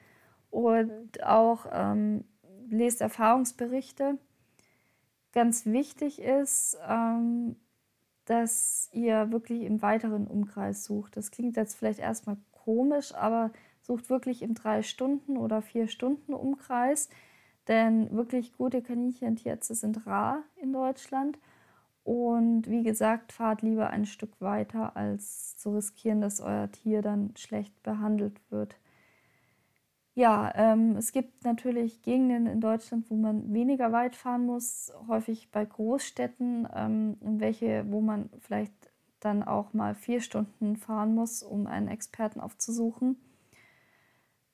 und 0.50 1.24
auch 1.24 1.66
ähm, 1.72 2.25
lest 2.70 3.02
Erfahrungsberichte. 3.02 4.18
Ganz 5.32 5.66
wichtig 5.66 6.22
ist, 6.22 6.78
ähm, 6.88 7.56
dass 8.25 8.89
ihr 8.94 9.32
wirklich 9.32 9.63
im 9.63 9.82
weiteren 9.82 10.27
Umkreis 10.27 10.86
sucht. 10.86 11.18
Das 11.18 11.32
klingt 11.32 11.58
jetzt 11.58 11.75
vielleicht 11.75 12.00
erstmal 12.00 12.38
komisch, 12.51 13.13
aber 13.13 13.51
sucht 13.82 14.10
wirklich 14.10 14.42
im 14.42 14.53
drei 14.53 14.82
Stunden 14.82 15.38
oder 15.38 15.62
vier 15.62 15.88
Stunden 15.88 16.34
Umkreis, 16.34 17.10
denn 17.68 18.12
wirklich 18.12 18.53
gute 18.53 18.82
Kaninchentierärzte 18.82 19.75
sind 19.75 20.06
rar 20.08 20.44
in 20.62 20.74
Deutschland. 20.74 21.38
Und 22.03 22.70
wie 22.70 22.84
gesagt, 22.84 23.32
fahrt 23.32 23.62
lieber 23.62 23.89
ein 23.89 24.06
Stück 24.06 24.42
weiter, 24.42 24.96
als 24.98 25.58
zu 25.58 25.74
riskieren, 25.74 26.20
dass 26.20 26.42
euer 26.42 26.70
Tier 26.72 27.01
dann 27.01 27.34
schlecht 27.38 27.82
behandelt 27.84 28.39
wird. 28.50 28.77
Ja, 30.15 30.51
ähm, 30.55 30.96
es 30.98 31.12
gibt 31.12 31.43
natürlich 31.43 32.03
Gegenden 32.03 32.46
in 32.46 32.62
Deutschland, 32.62 33.10
wo 33.10 33.15
man 33.15 33.51
weniger 33.53 33.91
weit 33.91 34.15
fahren 34.15 34.46
muss, 34.46 34.91
häufig 35.08 35.50
bei 35.51 35.65
Großstädten, 35.65 36.67
ähm, 36.74 37.17
welche, 37.22 37.86
wo 37.91 38.00
man 38.00 38.29
vielleicht 38.39 38.74
dann 39.20 39.41
auch 39.41 39.74
mal 39.74 39.96
vier 39.96 40.22
Stunden 40.22 40.75
fahren 40.77 41.15
muss, 41.15 41.41
um 41.41 41.65
einen 41.65 41.88
Experten 41.88 42.41
aufzusuchen. 42.41 43.17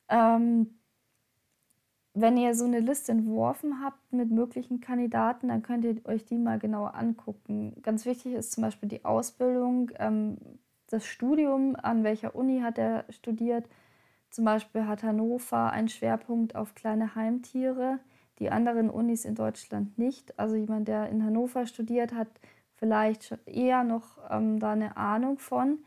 Ähm, 0.10 0.80
wenn 2.14 2.38
ihr 2.38 2.56
so 2.56 2.66
eine 2.66 2.80
Liste 2.80 3.12
entworfen 3.12 3.82
habt 3.84 4.12
mit 4.14 4.32
möglichen 4.32 4.80
Kandidaten, 4.82 5.48
dann 5.50 5.62
könnt 5.62 5.86
ihr 5.86 6.02
euch 6.06 6.26
die 6.26 6.38
mal 6.38 6.60
genauer 6.60 6.96
angucken. 6.96 7.76
Ganz 7.82 8.06
wichtig 8.06 8.34
ist 8.34 8.52
zum 8.54 8.64
Beispiel 8.64 8.90
die 8.90 9.06
Ausbildung, 9.06 9.92
ähm, 10.00 10.38
das 10.88 11.06
Studium, 11.06 11.76
an 11.76 12.04
welcher 12.04 12.34
Uni 12.36 12.62
hat 12.62 12.78
er 12.78 13.06
studiert 13.10 13.68
zum 14.30 14.46
Beispiel 14.46 14.86
hat 14.86 15.04
Hannover 15.04 15.72
einen 15.72 15.90
Schwerpunkt 15.90 16.56
auf 16.56 16.76
kleine 16.76 17.16
Heimtiere, 17.16 18.00
die 18.40 18.52
anderen 18.52 18.90
Unis 18.90 19.26
in 19.26 19.36
Deutschland 19.36 19.98
nicht. 19.98 20.38
Also 20.40 20.56
jemand, 20.56 20.88
der 20.88 21.10
in 21.10 21.24
Hannover 21.24 21.66
studiert, 21.66 22.14
hat 22.14 22.30
vielleicht 22.76 23.38
eher 23.46 23.84
noch 23.84 24.18
ähm, 24.30 24.60
da 24.60 24.72
eine 24.72 24.98
Ahnung 24.98 25.40
von. 25.40 25.80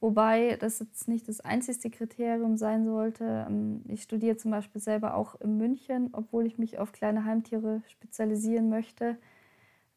Wobei 0.00 0.56
das 0.60 0.78
jetzt 0.78 1.08
nicht 1.08 1.26
das 1.28 1.40
einzigste 1.40 1.90
Kriterium 1.90 2.56
sein 2.56 2.84
sollte. 2.84 3.46
Ähm, 3.48 3.84
ich 3.88 4.02
studiere 4.02 4.36
zum 4.36 4.52
Beispiel 4.52 4.80
selber 4.80 5.14
auch 5.14 5.40
in 5.40 5.58
München, 5.58 6.10
obwohl 6.12 6.46
ich 6.46 6.58
mich 6.58 6.78
auf 6.78 6.92
kleine 6.92 7.24
Heimtiere 7.24 7.82
spezialisieren 7.88 8.68
möchte. 8.68 9.16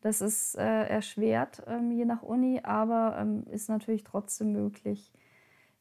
Das 0.01 0.21
ist 0.21 0.55
äh, 0.55 0.87
erschwert, 0.87 1.61
ähm, 1.67 1.91
je 1.91 2.05
nach 2.05 2.23
Uni, 2.23 2.61
aber 2.63 3.17
ähm, 3.19 3.43
ist 3.51 3.69
natürlich 3.69 4.03
trotzdem 4.03 4.51
möglich. 4.51 5.13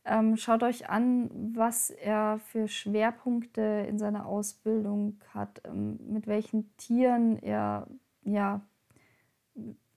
Ähm, 0.04 0.36
schaut 0.36 0.62
euch 0.62 0.88
an, 0.88 1.30
was 1.54 1.90
er 1.90 2.38
für 2.38 2.68
Schwerpunkte 2.68 3.86
in 3.88 3.98
seiner 3.98 4.26
Ausbildung 4.26 5.20
hat, 5.34 5.60
ähm, 5.64 5.98
mit 6.08 6.26
welchen 6.26 6.74
Tieren 6.76 7.38
er, 7.38 7.86
ja, 8.22 8.62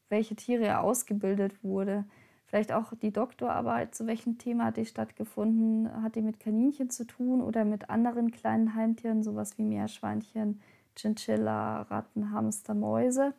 welche 0.09 0.35
Tiere 0.35 0.65
er 0.65 0.83
ausgebildet 0.83 1.63
wurde. 1.63 2.05
Vielleicht 2.45 2.71
auch 2.71 2.93
die 3.01 3.11
Doktorarbeit, 3.11 3.95
zu 3.95 4.05
welchem 4.05 4.37
Thema 4.37 4.65
hat 4.65 4.77
die 4.77 4.85
stattgefunden? 4.85 5.89
Hat 6.03 6.15
die 6.15 6.21
mit 6.21 6.39
Kaninchen 6.39 6.89
zu 6.89 7.05
tun 7.05 7.41
oder 7.41 7.65
mit 7.65 7.89
anderen 7.89 8.29
kleinen 8.31 8.75
Heimtieren, 8.75 9.23
sowas 9.23 9.57
wie 9.57 9.63
Meerschweinchen, 9.63 10.61
Chinchilla, 10.95 11.81
Ratten, 11.83 12.31
Hamster, 12.31 12.75
Mäuse? 12.75 13.33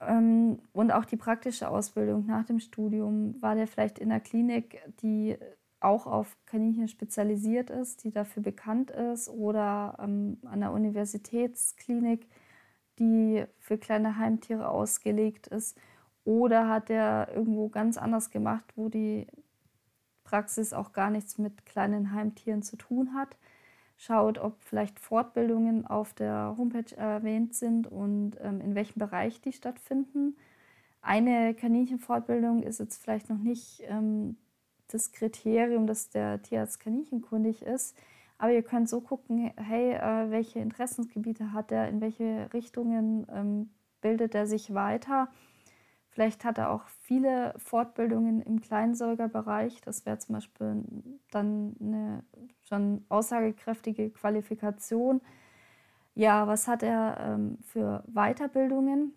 Ähm, 0.00 0.60
und 0.72 0.92
auch 0.92 1.04
die 1.04 1.16
praktische 1.16 1.68
Ausbildung 1.68 2.26
nach 2.26 2.44
dem 2.44 2.60
Studium. 2.60 3.40
War 3.42 3.54
der 3.54 3.66
vielleicht 3.66 3.98
in 3.98 4.10
einer 4.10 4.20
Klinik, 4.20 4.80
die 5.02 5.36
auch 5.80 6.06
auf 6.06 6.36
Kaninchen 6.46 6.88
spezialisiert 6.88 7.70
ist, 7.70 8.04
die 8.04 8.10
dafür 8.10 8.42
bekannt 8.42 8.90
ist, 8.90 9.28
oder 9.28 9.96
ähm, 10.00 10.38
an 10.44 10.60
der 10.60 10.72
Universitätsklinik, 10.72 12.28
die 12.98 13.44
für 13.58 13.78
kleine 13.78 14.16
Heimtiere 14.18 14.68
ausgelegt 14.68 15.46
ist? 15.48 15.78
Oder 16.24 16.68
hat 16.68 16.90
er 16.90 17.32
irgendwo 17.34 17.68
ganz 17.68 17.96
anders 17.96 18.30
gemacht, 18.30 18.64
wo 18.76 18.88
die 18.88 19.26
Praxis 20.24 20.72
auch 20.74 20.92
gar 20.92 21.10
nichts 21.10 21.38
mit 21.38 21.64
kleinen 21.64 22.12
Heimtieren 22.12 22.62
zu 22.62 22.76
tun 22.76 23.14
hat? 23.14 23.36
Schaut, 23.98 24.38
ob 24.38 24.62
vielleicht 24.62 25.00
Fortbildungen 25.00 25.84
auf 25.84 26.14
der 26.14 26.54
Homepage 26.56 26.96
erwähnt 26.96 27.54
sind 27.54 27.88
und 27.88 28.36
ähm, 28.40 28.60
in 28.60 28.74
welchem 28.74 29.00
Bereich 29.00 29.40
die 29.40 29.52
stattfinden. 29.52 30.36
Eine 31.02 31.52
Kaninchenfortbildung 31.54 32.62
ist 32.62 32.78
jetzt 32.78 33.02
vielleicht 33.02 33.28
noch 33.28 33.38
nicht 33.38 33.82
ähm, 33.88 34.36
das 34.86 35.12
Kriterium, 35.12 35.86
dass 35.86 36.10
der 36.10 36.40
Tierarzt 36.42 36.80
kaninchenkundig 36.80 37.62
ist, 37.62 37.98
aber 38.38 38.52
ihr 38.52 38.62
könnt 38.62 38.88
so 38.88 39.00
gucken, 39.00 39.50
hey, 39.56 39.94
äh, 39.94 40.30
welche 40.30 40.60
Interessensgebiete 40.60 41.52
hat 41.52 41.72
er, 41.72 41.88
in 41.88 42.00
welche 42.00 42.48
Richtungen 42.54 43.26
ähm, 43.32 43.70
bildet 44.00 44.34
er 44.36 44.46
sich 44.46 44.72
weiter 44.74 45.28
Vielleicht 46.18 46.44
hat 46.44 46.58
er 46.58 46.70
auch 46.72 46.82
viele 47.02 47.54
Fortbildungen 47.58 48.42
im 48.42 48.60
Kleinsäugerbereich. 48.60 49.80
Das 49.82 50.04
wäre 50.04 50.18
zum 50.18 50.34
Beispiel 50.34 50.82
dann 51.30 51.76
eine 51.80 52.24
schon 52.64 53.04
aussagekräftige 53.08 54.10
Qualifikation. 54.10 55.20
Ja, 56.16 56.48
was 56.48 56.66
hat 56.66 56.82
er 56.82 57.18
ähm, 57.20 57.58
für 57.62 58.02
Weiterbildungen 58.08 59.14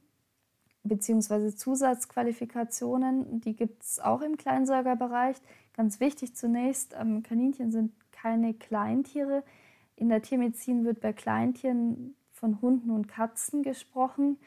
bzw. 0.83 1.55
Zusatzqualifikationen? 1.55 3.41
Die 3.41 3.55
gibt 3.55 3.81
es 3.81 3.99
auch 3.99 4.21
im 4.21 4.37
Kleinsäugerbereich. 4.37 5.37
Ganz 5.73 5.99
wichtig 5.99 6.35
zunächst, 6.35 6.95
ähm, 6.95 7.23
Kaninchen 7.23 7.71
sind 7.71 7.93
keine 8.11 8.53
Kleintiere. 8.53 9.43
In 9.95 10.09
der 10.09 10.21
Tiermedizin 10.21 10.85
wird 10.85 11.01
bei 11.01 11.13
Kleintieren 11.13 12.13
von 12.31 12.61
Hunden 12.61 12.91
und 12.91 13.07
Katzen 13.07 13.63
gesprochen. 13.63 14.37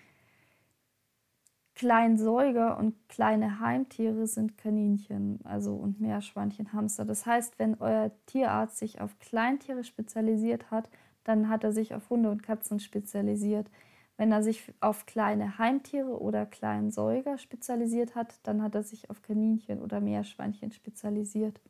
Kleinsäuger 1.75 2.79
und 2.79 2.95
kleine 3.09 3.59
Heimtiere 3.59 4.27
sind 4.29 4.57
Kaninchen, 4.57 5.41
also 5.45 5.75
und 5.75 6.01
Meerschweinchen, 6.01 6.73
Hamster. 6.73 7.05
Das 7.05 7.27
heißt, 7.27 7.59
wenn 7.59 7.75
euer 7.81 8.13
Tierarzt 8.27 8.79
sich 8.79 9.01
auf 9.01 9.19
Kleintiere 9.19 9.83
spezialisiert 9.83 10.71
hat, 10.71 10.89
dann 11.25 11.49
hat 11.49 11.65
er 11.65 11.73
sich 11.73 11.95
auf 11.95 12.11
Hunde 12.11 12.31
und 12.31 12.43
Katzen 12.43 12.79
spezialisiert. 12.79 13.69
Wenn 14.17 14.31
er 14.31 14.45
sich 14.45 14.73
auf 14.81 15.07
kleine 15.07 15.59
Heimtiere 15.59 16.21
oder 16.21 16.47
Kleinsäuger 16.47 17.39
spezialisiert 17.39 18.15
hat, 18.15 18.39
dann 18.45 18.63
hat 18.63 18.77
er 18.77 18.85
sich 18.85 19.11
auf 19.11 19.23
Kaninchen 19.23 19.83
oder 19.83 20.01
Meerschweinchen 20.01 20.71
spezialisiert. 20.71 21.61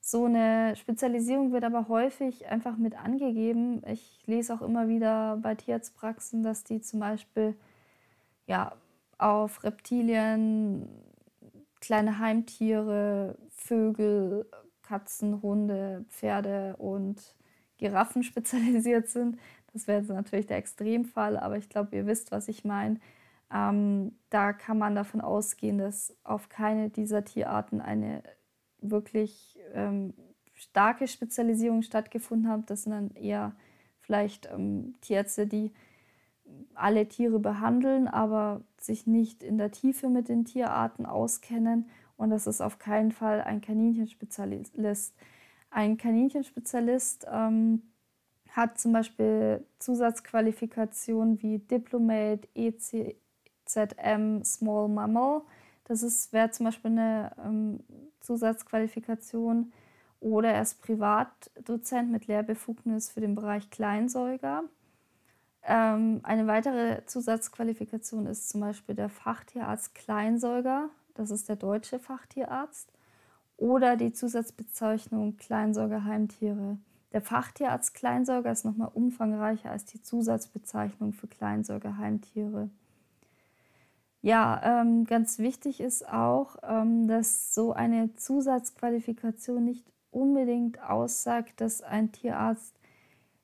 So 0.00 0.24
eine 0.24 0.74
Spezialisierung 0.74 1.52
wird 1.52 1.64
aber 1.64 1.88
häufig 1.88 2.48
einfach 2.48 2.78
mit 2.78 2.96
angegeben. 2.98 3.82
Ich 3.86 4.22
lese 4.26 4.54
auch 4.54 4.62
immer 4.62 4.88
wieder 4.88 5.36
bei 5.42 5.54
Tierarztpraxen, 5.54 6.42
dass 6.42 6.64
die 6.64 6.80
zum 6.80 7.00
Beispiel 7.00 7.54
ja, 8.46 8.72
auf 9.22 9.62
Reptilien, 9.64 10.88
kleine 11.80 12.18
Heimtiere, 12.18 13.38
Vögel, 13.50 14.46
Katzen, 14.82 15.42
Hunde, 15.42 16.04
Pferde 16.08 16.76
und 16.76 17.36
Giraffen 17.78 18.22
spezialisiert 18.24 19.08
sind. 19.08 19.38
Das 19.72 19.86
wäre 19.86 20.00
jetzt 20.00 20.10
natürlich 20.10 20.46
der 20.46 20.58
Extremfall, 20.58 21.38
aber 21.38 21.56
ich 21.56 21.68
glaube, 21.68 21.96
ihr 21.96 22.06
wisst, 22.06 22.30
was 22.30 22.48
ich 22.48 22.64
meine. 22.64 23.00
Ähm, 23.52 24.16
da 24.30 24.52
kann 24.52 24.78
man 24.78 24.94
davon 24.94 25.20
ausgehen, 25.20 25.78
dass 25.78 26.14
auf 26.24 26.48
keine 26.48 26.90
dieser 26.90 27.24
Tierarten 27.24 27.80
eine 27.80 28.22
wirklich 28.80 29.58
ähm, 29.72 30.14
starke 30.52 31.06
Spezialisierung 31.06 31.82
stattgefunden 31.82 32.50
hat. 32.50 32.70
Das 32.70 32.82
sind 32.82 32.92
dann 32.92 33.10
eher 33.12 33.54
vielleicht 34.00 34.46
ähm, 34.52 34.94
Tierärzte, 35.00 35.46
die 35.46 35.72
alle 36.74 37.08
Tiere 37.08 37.38
behandeln, 37.38 38.08
aber 38.08 38.62
sich 38.78 39.06
nicht 39.06 39.42
in 39.42 39.58
der 39.58 39.70
Tiefe 39.70 40.08
mit 40.08 40.28
den 40.28 40.44
Tierarten 40.44 41.06
auskennen. 41.06 41.88
Und 42.16 42.30
das 42.30 42.46
ist 42.46 42.60
auf 42.60 42.78
keinen 42.78 43.12
Fall 43.12 43.40
ein 43.42 43.60
Kaninchenspezialist. 43.60 44.76
Ein 45.70 45.96
Kaninchenspezialist 45.96 47.26
ähm, 47.30 47.82
hat 48.50 48.78
zum 48.78 48.92
Beispiel 48.92 49.66
Zusatzqualifikationen 49.78 51.42
wie 51.42 51.58
Diplomate, 51.58 52.48
ECZM, 52.54 54.42
Small 54.44 54.88
Mammal. 54.88 55.42
Das 55.84 56.32
wäre 56.32 56.50
zum 56.50 56.66
Beispiel 56.66 56.90
eine 56.92 57.32
ähm, 57.44 57.80
Zusatzqualifikation. 58.20 59.72
Oder 60.20 60.52
er 60.52 60.62
ist 60.62 60.80
Privatdozent 60.80 62.12
mit 62.12 62.28
Lehrbefugnis 62.28 63.10
für 63.10 63.20
den 63.20 63.34
Bereich 63.34 63.70
Kleinsäuger. 63.70 64.62
Ähm, 65.64 66.20
eine 66.24 66.46
weitere 66.46 67.04
Zusatzqualifikation 67.06 68.26
ist 68.26 68.48
zum 68.48 68.60
Beispiel 68.60 68.94
der 68.94 69.08
Fachtierarzt 69.08 69.94
Kleinsäuger, 69.94 70.90
das 71.14 71.30
ist 71.30 71.48
der 71.48 71.56
deutsche 71.56 71.98
Fachtierarzt, 71.98 72.92
oder 73.56 73.96
die 73.96 74.12
Zusatzbezeichnung 74.12 75.36
Kleinsäugerheimtiere. 75.36 76.78
Der 77.12 77.20
Fachtierarzt 77.20 77.94
Kleinsäuger 77.94 78.50
ist 78.50 78.64
nochmal 78.64 78.90
umfangreicher 78.92 79.70
als 79.70 79.84
die 79.84 80.02
Zusatzbezeichnung 80.02 81.12
für 81.12 81.28
Kleinsäugerheimtiere. 81.28 82.70
Ja, 84.22 84.80
ähm, 84.80 85.04
ganz 85.04 85.38
wichtig 85.38 85.80
ist 85.80 86.08
auch, 86.08 86.56
ähm, 86.62 87.08
dass 87.08 87.54
so 87.54 87.72
eine 87.72 88.14
Zusatzqualifikation 88.14 89.64
nicht 89.64 89.84
unbedingt 90.10 90.80
aussagt, 90.80 91.60
dass 91.60 91.82
ein 91.82 92.12
Tierarzt 92.12 92.74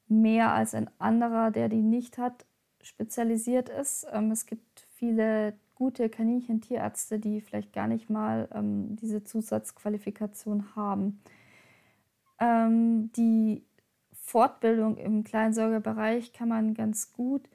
mehr 0.08 0.52
als 0.52 0.74
ein 0.74 0.90
anderer, 0.98 1.50
der 1.50 1.68
die 1.68 1.82
nicht 1.82 2.18
hat, 2.18 2.46
spezialisiert 2.82 3.68
ist. 3.68 4.06
Ähm, 4.12 4.30
es 4.30 4.46
gibt 4.46 4.86
viele 4.94 5.54
gute 5.74 6.08
Kaninchen-Tierärzte, 6.08 7.18
die 7.18 7.40
vielleicht 7.40 7.72
gar 7.72 7.86
nicht 7.86 8.10
mal 8.10 8.48
ähm, 8.52 8.96
diese 8.96 9.22
Zusatzqualifikation 9.24 10.74
haben. 10.74 11.20
Ähm, 12.40 13.12
die 13.12 13.64
Fortbildung 14.12 14.96
im 14.96 15.24
Kleinsäugerbereich 15.24 16.32
kann 16.32 16.48
man 16.48 16.74
ganz 16.74 17.12
gut 17.12 17.48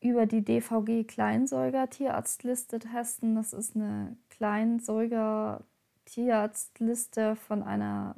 über 0.00 0.26
die 0.26 0.44
DVG 0.44 1.04
Kleinsäuger 1.04 1.88
Tierarztliste 1.88 2.78
testen. 2.78 3.34
Das 3.34 3.52
ist 3.52 3.74
eine 3.74 4.16
Kleinsäuger 4.30 5.64
Tierarztliste 6.04 7.36
von 7.36 7.62
einer, 7.62 8.16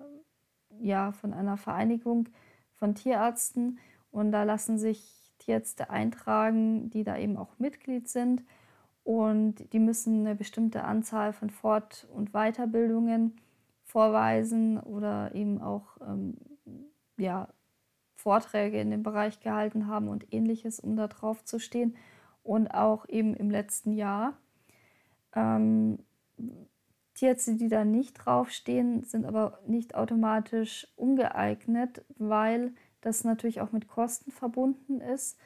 ja, 0.81 1.12
von 1.12 1.33
einer 1.33 1.57
Vereinigung, 1.57 2.29
von 2.77 2.95
Tierärzten 2.95 3.79
und 4.11 4.33
da 4.33 4.45
lassen 4.45 4.79
sich 4.79 5.33
Tierärzte 5.39 5.91
eintragen, 5.91 6.91
die 6.91 7.05
da 7.05 7.17
eben 7.17 7.37
auch 7.37 7.59
Mitglied 7.59 8.09
sind 8.09 8.45
und 9.07 9.73
die 9.73 9.79
müssen 9.79 10.27
eine 10.27 10.35
bestimmte 10.35 10.83
Anzahl 10.83 11.33
von 11.33 11.49
Fort- 11.49 12.09
und 12.12 12.33
Weiterbildungen 12.33 13.37
vorweisen 13.85 14.81
oder 14.81 15.33
eben 15.33 15.62
auch 15.62 15.97
ähm, 16.01 16.37
ja, 17.17 17.49
Vorträge 18.17 18.81
in 18.81 18.91
dem 18.91 19.05
Bereich 19.05 19.39
gehalten 19.39 19.87
haben 19.87 20.09
und 20.09 20.33
ähnliches, 20.35 20.81
um 20.81 20.97
da 20.97 21.07
drauf 21.07 21.45
zu 21.45 21.61
stehen. 21.61 21.97
Und 22.43 22.69
auch 22.69 23.09
eben 23.09 23.35
im 23.35 23.49
letzten 23.49 23.93
Jahr. 23.93 24.37
Ähm, 25.35 25.99
Tierärzte, 27.16 27.55
die 27.55 27.68
da 27.68 27.85
nicht 27.85 28.12
draufstehen, 28.12 29.02
sind 29.02 29.24
aber 29.24 29.59
nicht 29.66 29.94
automatisch 29.94 30.87
ungeeignet, 30.96 32.05
weil 32.18 32.74
das 33.00 33.24
natürlich 33.24 33.61
auch 33.61 33.72
mit 33.72 33.88
Kosten 33.88 34.31
verbunden 34.31 35.00
ist 35.00 35.38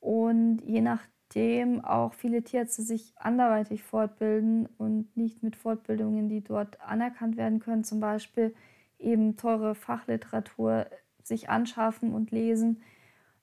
und 0.00 0.62
je 0.66 0.80
nachdem 0.80 1.84
auch 1.84 2.12
viele 2.14 2.42
Tierärzte 2.42 2.82
sich 2.82 3.14
anderweitig 3.16 3.84
fortbilden 3.84 4.68
und 4.78 5.16
nicht 5.16 5.44
mit 5.44 5.54
Fortbildungen, 5.54 6.28
die 6.28 6.42
dort 6.42 6.80
anerkannt 6.80 7.36
werden 7.36 7.60
können, 7.60 7.84
zum 7.84 8.00
Beispiel 8.00 8.52
eben 8.98 9.36
teure 9.36 9.76
Fachliteratur 9.76 10.86
sich 11.22 11.48
anschaffen 11.48 12.12
und 12.12 12.32
lesen. 12.32 12.82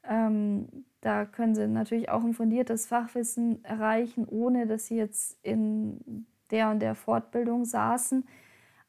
Ähm, 0.03 0.85
da 0.99 1.25
können 1.25 1.55
sie 1.55 1.67
natürlich 1.67 2.09
auch 2.09 2.25
ein 2.25 2.33
fundiertes 2.33 2.87
Fachwissen 2.87 3.63
erreichen, 3.63 4.27
ohne 4.27 4.67
dass 4.67 4.87
sie 4.87 4.97
jetzt 4.97 5.37
in 5.43 6.25
der 6.51 6.69
und 6.69 6.79
der 6.79 6.95
Fortbildung 6.95 7.65
saßen. 7.65 8.27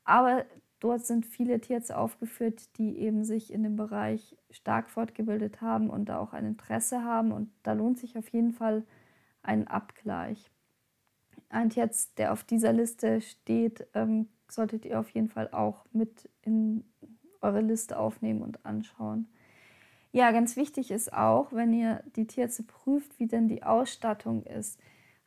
Aber 0.04 0.44
dort 0.80 1.04
sind 1.06 1.26
viele 1.26 1.60
Tierärzte 1.60 1.96
aufgeführt, 1.96 2.76
die 2.78 2.98
eben 2.98 3.24
sich 3.24 3.52
in 3.52 3.62
dem 3.62 3.76
Bereich 3.76 4.36
stark 4.50 4.90
fortgebildet 4.90 5.60
haben 5.60 5.90
und 5.90 6.08
da 6.08 6.18
auch 6.18 6.32
ein 6.32 6.46
Interesse 6.46 7.04
haben. 7.04 7.32
Und 7.32 7.50
da 7.62 7.72
lohnt 7.72 7.98
sich 7.98 8.16
auf 8.16 8.28
jeden 8.30 8.52
Fall 8.52 8.84
ein 9.42 9.68
Abgleich. 9.68 10.50
Ein 11.48 11.70
Tierarzt, 11.70 12.18
der 12.18 12.32
auf 12.32 12.44
dieser 12.44 12.72
Liste 12.72 13.20
steht, 13.20 13.86
ähm, 13.94 14.28
solltet 14.48 14.84
ihr 14.84 14.98
auf 14.98 15.10
jeden 15.10 15.28
Fall 15.28 15.48
auch 15.52 15.84
mit 15.92 16.28
in 16.42 16.84
eure 17.40 17.60
Liste 17.60 17.98
aufnehmen 17.98 18.42
und 18.42 18.64
anschauen. 18.64 19.28
Ja, 20.12 20.32
ganz 20.32 20.56
wichtig 20.56 20.90
ist 20.90 21.12
auch, 21.12 21.52
wenn 21.52 21.72
ihr 21.72 22.02
die 22.16 22.26
Tierärzte 22.26 22.64
prüft, 22.64 23.18
wie 23.18 23.26
denn 23.26 23.48
die 23.48 23.62
Ausstattung 23.62 24.42
ist 24.42 24.80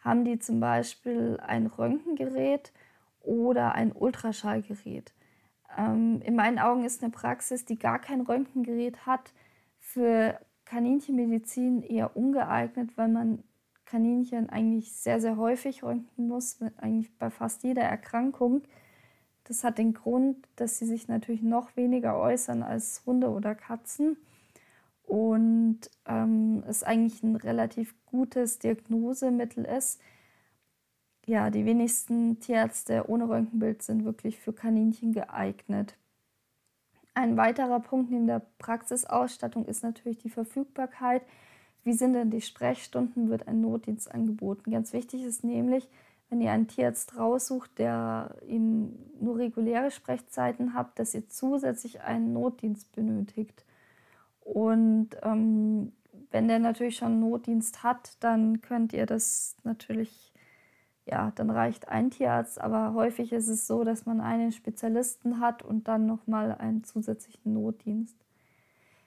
haben 0.04 0.26
die 0.26 0.39
zum 0.39 0.60
Beispiel 0.60 1.39
ein 1.42 1.68
Röntgengerät 1.68 2.74
oder 3.22 3.74
ein 3.74 3.92
Ultraschallgerät. 3.92 5.13
Ähm, 5.78 6.22
in 6.24 6.36
meinen 6.36 6.60
Augen 6.60 6.84
ist 6.84 7.04
eine 7.04 7.12
Praxis, 7.12 7.66
die 7.66 7.80
gar 7.80 8.00
kein 8.00 8.22
Röntgengerät 8.22 9.06
hat, 9.06 9.34
für 9.80 10.39
Kaninchenmedizin 10.66 11.84
eher 11.84 12.16
ungeeignet, 12.16 12.98
weil 12.98 13.10
man 13.10 13.44
Kaninchen 13.86 14.50
eigentlich 14.50 14.94
sehr, 14.94 15.20
sehr 15.20 15.38
häufig 15.38 15.84
röntgen 15.84 16.28
muss, 16.28 16.60
eigentlich 16.78 17.16
bei 17.18 17.30
fast 17.30 17.63
jeder 17.63 17.84
Erkrankung. 17.84 18.63
Das 19.44 19.63
hat 19.63 19.78
den 19.78 19.94
Grund, 19.94 20.48
dass 20.56 20.80
sie 20.80 20.86
sich 20.86 21.08
natürlich 21.08 21.44
noch 21.44 21.76
weniger 21.76 22.18
äußern 22.18 22.63
als 22.63 23.04
Hunde 23.06 23.30
oder 23.30 23.56
Katzen 23.56 24.18
und 25.04 25.82
ähm, 26.06 26.63
es 26.68 26.84
eigentlich 26.84 27.22
ein 27.24 27.36
relativ 27.36 27.96
gutes 28.06 28.60
Diagnosemittel 28.60 29.66
ist. 29.66 30.02
Ja, 31.26 31.50
die 31.50 31.66
wenigsten 31.66 32.39
Tierärzte 32.39 33.06
ohne 33.08 33.30
Röntgenbild 33.30 33.82
sind 33.82 34.04
wirklich 34.06 34.39
für 34.39 34.54
Kaninchen 34.54 35.13
geeignet. 35.13 35.98
Ein 37.13 37.38
weiterer 37.38 37.80
Punkt 37.80 38.12
neben 38.12 38.28
der 38.28 38.42
Praxisausstattung 38.58 39.66
ist 39.66 39.84
natürlich 39.84 40.18
die 40.18 40.30
Verfügbarkeit. 40.30 41.22
Wie 41.84 41.94
sind 41.94 42.13
denn 42.13 42.32
die 42.32 42.42
Sprechstunden? 42.42 43.30
Wird 43.30 43.48
ein 43.48 43.62
Notdienst 43.62 44.12
angeboten? 44.12 44.72
Ganz 44.72 44.94
wichtig 44.94 45.24
ist 45.24 45.44
nämlich, 45.44 45.88
wenn 46.30 46.42
ihr 46.42 46.52
einen 46.52 46.68
Tierarzt 46.68 47.16
raussucht, 47.18 47.78
der 47.78 48.36
eben 48.48 48.98
nur 49.22 49.38
reguläre 49.38 49.92
Sprechzeiten 49.92 50.74
hat, 50.74 50.98
dass 50.98 51.13
ihr 51.13 51.30
zusätzlich 51.30 52.02
einen 52.02 52.34
Notdienst 52.34 52.92
benötigt. 52.94 53.63
Und 54.43 55.10
ähm, 55.21 55.93
wenn 56.32 56.47
der 56.47 56.60
natürlich 56.60 56.97
schon 56.97 57.19
Notdienst 57.19 57.84
hat, 57.84 58.17
dann 58.19 58.62
könnt 58.62 58.91
ihr 58.93 59.06
das 59.06 59.56
natürlich, 59.63 60.34
ja, 61.06 61.32
dann 61.36 61.49
reicht 61.49 61.88
ein 61.88 62.12
Tierarzt, 62.12 62.60
aber 62.60 62.93
häufig 62.93 63.32
ist 63.32 63.47
es 63.47 63.67
so, 63.67 63.84
dass 63.84 64.06
man 64.06 64.19
einen 64.19 64.51
Spezialisten 64.51 65.39
hat 65.39 65.63
und 65.63 65.88
dann 65.88 66.06
nochmal 66.06 66.53
einen 66.53 66.84
zusätzlichen 66.84 67.53
Notdienst. 67.53 68.17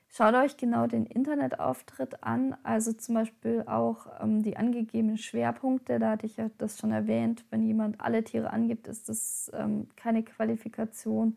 Schaut 0.09 0.35
euch 0.35 0.57
genau 0.57 0.87
den 0.87 1.05
Internetauftritt 1.05 2.23
an, 2.23 2.57
also 2.63 2.93
zum 2.93 3.17
Beispiel 3.17 3.65
auch 3.67 4.07
ähm, 4.23 4.43
die 4.43 4.57
angegebenen 4.57 5.19
Schwerpunkte. 5.19 5.99
Da 5.99 6.13
hatte 6.13 6.27
ich 6.27 6.37
ja 6.39 6.49
das 6.57 6.79
schon 6.79 6.93
erwähnt. 6.93 7.45
Wenn 7.51 7.63
jemand 7.63 8.01
alle 8.01 8.25
Tiere 8.25 8.51
angibt, 8.51 8.87
ist 8.87 9.09
das 9.09 9.51
ähm, 9.53 9.89
keine 9.97 10.23
Qualifikation. 10.23 11.37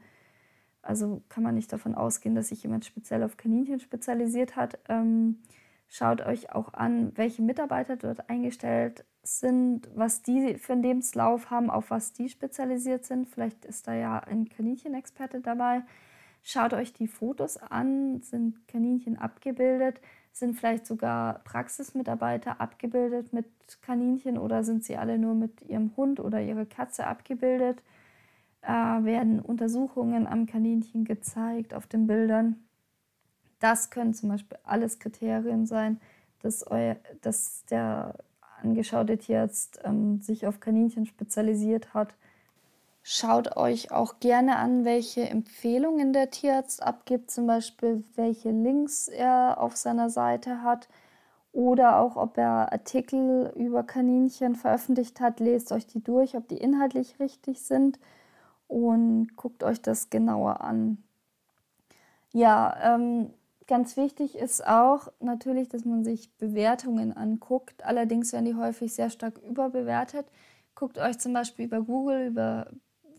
Also 0.82 1.22
kann 1.30 1.44
man 1.44 1.56
nicht 1.56 1.72
davon 1.72 1.96
ausgehen, 1.96 2.36
dass 2.36 2.50
sich 2.50 2.64
jemand 2.64 2.86
speziell 2.86 3.24
auf 3.24 3.38
Kaninchen 3.38 3.80
spezialisiert 3.80 4.56
hat. 4.56 4.80
Ähm, 4.88 5.40
schaut 5.88 6.22
euch 6.22 6.54
auch 6.54 6.74
an, 6.74 7.12
welche 7.16 7.42
Mitarbeiter 7.42 7.98
dort 7.98 8.30
eingestellt 8.30 9.06
sind, 9.24 9.90
was 9.94 10.22
die 10.22 10.56
für 10.56 10.74
einen 10.74 10.84
Lebenslauf 10.84 11.50
haben, 11.50 11.70
auf 11.70 11.92
was 11.92 12.14
die 12.14 12.30
spezialisiert 12.30 13.06
sind. 13.06 13.28
Vielleicht 13.28 13.66
ist 13.66 13.88
da 13.88 13.94
ja 13.94 14.20
ein 14.20 14.50
Kaninchenexperte 14.50 15.42
dabei. 15.42 15.84
Schaut 16.42 16.74
euch 16.74 16.94
die 16.94 17.08
Fotos 17.08 17.58
an, 17.58 18.22
sind 18.22 18.68
Kaninchen 18.68 19.18
abgebildet, 19.18 20.00
sind 20.32 20.56
vielleicht 20.58 20.88
sogar 20.88 21.40
Praxismitarbeiter 21.44 22.62
abgebildet 22.62 23.34
mit 23.34 23.46
Kaninchen 23.82 24.38
oder 24.38 24.64
sind 24.64 24.84
sie 24.86 24.96
alle 24.96 25.18
nur 25.18 25.36
mit 25.36 25.62
ihrem 25.64 25.96
Hund 25.98 26.20
oder 26.20 26.42
ihrer 26.42 26.66
Katze 26.66 27.06
abgebildet? 27.06 27.84
Äh, 28.62 28.70
werden 28.70 29.40
Untersuchungen 29.40 30.28
am 30.28 30.46
Kaninchen 30.46 31.06
gezeigt 31.06 31.74
auf 31.74 31.88
den 31.88 32.08
Bildern? 32.08 32.56
Das 33.60 33.90
können 33.90 34.14
zum 34.14 34.30
Beispiel 34.30 34.58
alles 34.64 35.00
Kriterien 35.00 35.66
sein, 35.66 36.00
dass, 36.42 36.66
euer, 36.66 36.98
dass 37.22 37.66
der 37.66 38.16
angeschaute 38.62 39.18
Tierarzt 39.18 39.80
ähm, 39.84 40.22
sich 40.22 40.48
auf 40.48 40.60
Kaninchen 40.60 41.06
spezialisiert 41.06 41.94
hat 41.94 42.14
Schaut 43.12 43.58
euch 43.58 43.92
auch 43.92 44.20
gerne 44.20 44.58
an, 44.58 44.86
welche 44.86 45.28
Empfehlungen 45.28 46.14
der 46.14 46.30
Tierarzt 46.30 46.84
abgibt, 46.84 47.32
zum 47.32 47.48
Beispiel 47.48 48.04
welche 48.16 48.52
Links 48.52 49.08
er 49.08 49.60
auf 49.60 49.76
seiner 49.78 50.10
Seite 50.10 50.62
hat 50.62 50.90
oder 51.52 52.00
auch 52.00 52.18
ob 52.18 52.38
er 52.38 52.72
Artikel 52.72 53.52
über 53.56 53.84
Kaninchen 53.84 54.56
veröffentlicht 54.56 55.22
hat. 55.22 55.40
Lest 55.40 55.72
euch 55.72 55.88
die 55.88 56.04
durch, 56.04 56.36
ob 56.36 56.48
die 56.50 56.58
inhaltlich 56.58 57.20
richtig 57.20 57.64
sind 57.64 58.00
und 58.70 59.36
guckt 59.36 59.64
euch 59.64 59.82
das 59.82 60.10
genauer 60.10 60.62
an. 60.62 61.04
Ja, 62.32 62.96
ähm, 62.96 63.34
ganz 63.68 63.98
wichtig 63.98 64.38
ist 64.38 64.66
auch 64.66 65.12
natürlich, 65.20 65.68
dass 65.68 65.84
man 65.84 66.04
sich 66.04 66.32
Bewertungen 66.38 67.12
anguckt. 67.12 67.84
Allerdings 67.84 68.32
werden 68.32 68.46
die 68.46 68.56
häufig 68.56 68.94
sehr 68.94 69.10
stark 69.10 69.40
überbewertet. 69.40 70.28
Guckt 70.76 71.00
euch 71.00 71.18
zum 71.18 71.34
Beispiel 71.34 71.66
über 71.66 71.82
Google, 71.82 72.28
über 72.28 72.72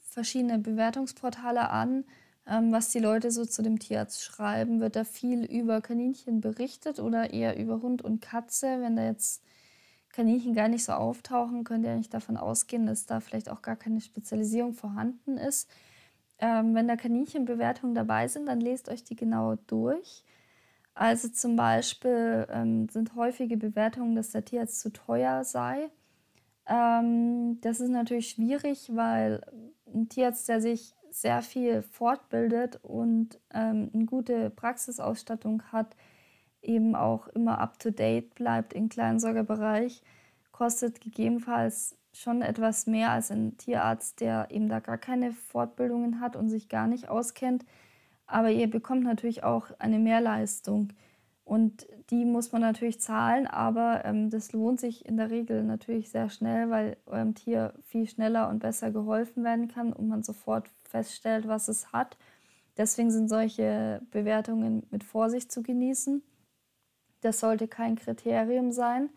verschiedene 0.02 0.60
Bewertungsportale 0.60 1.68
an, 1.68 2.04
ähm, 2.46 2.70
was 2.70 2.90
die 2.90 3.00
Leute 3.00 3.32
so 3.32 3.44
zu 3.44 3.62
dem 3.62 3.80
Tierarzt 3.80 4.22
schreiben. 4.22 4.80
Wird 4.80 4.94
da 4.94 5.02
viel 5.02 5.44
über 5.44 5.80
Kaninchen 5.80 6.40
berichtet 6.40 7.00
oder 7.00 7.32
eher 7.32 7.58
über 7.58 7.82
Hund 7.82 8.02
und 8.02 8.22
Katze? 8.22 8.80
Wenn 8.80 8.94
da 8.94 9.04
jetzt 9.04 9.42
Kaninchen 10.20 10.52
gar 10.52 10.68
nicht 10.68 10.84
so 10.84 10.92
auftauchen, 10.92 11.64
könnt 11.64 11.86
ihr 11.86 11.96
nicht 11.96 12.12
davon 12.12 12.36
ausgehen, 12.36 12.84
dass 12.84 13.06
da 13.06 13.20
vielleicht 13.20 13.48
auch 13.48 13.62
gar 13.62 13.76
keine 13.76 14.02
Spezialisierung 14.02 14.74
vorhanden 14.74 15.38
ist. 15.38 15.70
Ähm, 16.38 16.74
wenn 16.74 16.86
da 16.88 16.96
Kaninchenbewertungen 16.96 17.94
dabei 17.94 18.28
sind, 18.28 18.44
dann 18.44 18.60
lest 18.60 18.90
euch 18.90 19.02
die 19.02 19.16
genau 19.16 19.56
durch. 19.66 20.22
Also 20.92 21.28
zum 21.30 21.56
Beispiel 21.56 22.46
ähm, 22.50 22.86
sind 22.90 23.14
häufige 23.14 23.56
Bewertungen, 23.56 24.14
dass 24.14 24.32
der 24.32 24.44
Tierarzt 24.44 24.80
zu 24.80 24.92
teuer 24.92 25.42
sei. 25.42 25.88
Ähm, 26.66 27.58
das 27.62 27.80
ist 27.80 27.88
natürlich 27.88 28.28
schwierig, 28.28 28.90
weil 28.94 29.40
ein 29.86 30.10
Tierarzt, 30.10 30.50
der 30.50 30.60
sich 30.60 30.94
sehr 31.10 31.40
viel 31.40 31.80
fortbildet 31.80 32.78
und 32.82 33.40
ähm, 33.54 33.90
eine 33.94 34.04
gute 34.04 34.50
Praxisausstattung 34.50 35.62
hat, 35.72 35.96
eben 36.62 36.94
auch 36.94 37.28
immer 37.28 37.58
up-to-date 37.58 38.34
bleibt 38.34 38.72
im 38.72 38.88
Kleinsorgerbereich, 38.88 40.02
kostet 40.52 41.00
gegebenenfalls 41.00 41.96
schon 42.12 42.42
etwas 42.42 42.86
mehr 42.86 43.10
als 43.10 43.30
ein 43.30 43.56
Tierarzt, 43.56 44.20
der 44.20 44.48
eben 44.50 44.68
da 44.68 44.80
gar 44.80 44.98
keine 44.98 45.32
Fortbildungen 45.32 46.20
hat 46.20 46.36
und 46.36 46.48
sich 46.48 46.68
gar 46.68 46.86
nicht 46.86 47.08
auskennt. 47.08 47.64
Aber 48.26 48.50
ihr 48.50 48.68
bekommt 48.68 49.04
natürlich 49.04 49.44
auch 49.44 49.66
eine 49.78 49.98
Mehrleistung. 49.98 50.92
Und 51.44 51.88
die 52.10 52.24
muss 52.24 52.52
man 52.52 52.62
natürlich 52.62 53.00
zahlen, 53.00 53.48
aber 53.48 54.04
ähm, 54.04 54.30
das 54.30 54.52
lohnt 54.52 54.78
sich 54.78 55.04
in 55.04 55.16
der 55.16 55.30
Regel 55.30 55.64
natürlich 55.64 56.10
sehr 56.10 56.30
schnell, 56.30 56.70
weil 56.70 56.96
eurem 57.06 57.34
Tier 57.34 57.74
viel 57.82 58.08
schneller 58.08 58.48
und 58.48 58.60
besser 58.60 58.92
geholfen 58.92 59.42
werden 59.42 59.66
kann 59.66 59.92
und 59.92 60.06
man 60.06 60.22
sofort 60.22 60.70
feststellt, 60.84 61.48
was 61.48 61.66
es 61.66 61.92
hat. 61.92 62.16
Deswegen 62.76 63.10
sind 63.10 63.28
solche 63.28 64.00
Bewertungen 64.12 64.86
mit 64.90 65.02
Vorsicht 65.02 65.50
zu 65.50 65.62
genießen. 65.62 66.22
Das 67.20 67.40
sollte 67.40 67.68
kein 67.68 67.96
Kriterium 67.96 68.72
sein. 68.72 69.10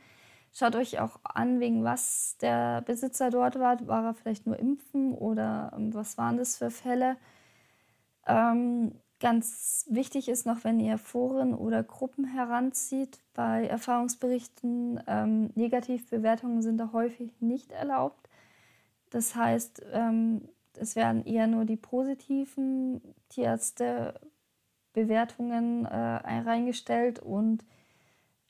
Schaut 0.51 0.75
euch 0.75 0.99
auch 0.99 1.19
an, 1.23 1.59
wegen 1.59 1.83
was 1.83 2.37
der 2.41 2.81
Besitzer 2.81 3.31
dort 3.31 3.59
war. 3.59 3.87
War 3.87 4.05
er 4.05 4.13
vielleicht 4.13 4.45
nur 4.45 4.59
impfen 4.59 5.13
oder 5.13 5.71
ähm, 5.75 5.93
was 5.93 6.17
waren 6.17 6.37
das 6.37 6.57
für 6.57 6.69
Fälle? 6.69 7.17
Ähm, 8.27 8.93
Ganz 9.23 9.87
wichtig 9.89 10.27
ist 10.27 10.45
noch, 10.45 10.65
wenn 10.65 10.81
ihr 10.81 10.97
Foren 10.97 11.53
oder 11.53 11.81
Gruppen 11.81 12.25
heranzieht 12.25 13.21
bei 13.33 13.65
Erfahrungsberichten, 13.65 15.01
ähm, 15.07 15.49
Negativbewertungen 15.55 16.61
sind 16.61 16.77
da 16.77 16.89
häufig 16.91 17.31
nicht 17.39 17.71
erlaubt. 17.71 18.27
Das 19.11 19.33
heißt, 19.33 19.81
ähm, 19.93 20.49
es 20.77 20.97
werden 20.97 21.25
eher 21.25 21.47
nur 21.47 21.63
die 21.63 21.77
positiven 21.77 23.01
Tierärzte-Bewertungen 23.29 25.85
äh, 25.85 25.95
reingestellt 25.95 27.19
und 27.19 27.63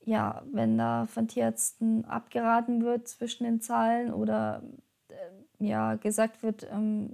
ja, 0.05 0.43
wenn 0.51 0.77
da 0.77 1.05
von 1.05 1.27
Tierärzten 1.27 2.05
abgeraten 2.05 2.83
wird 2.83 3.07
zwischen 3.07 3.45
den 3.45 3.61
Zahlen 3.61 4.13
oder 4.13 4.63
äh, 5.09 5.65
ja, 5.65 5.95
gesagt 5.95 6.43
wird, 6.43 6.67
ähm, 6.71 7.11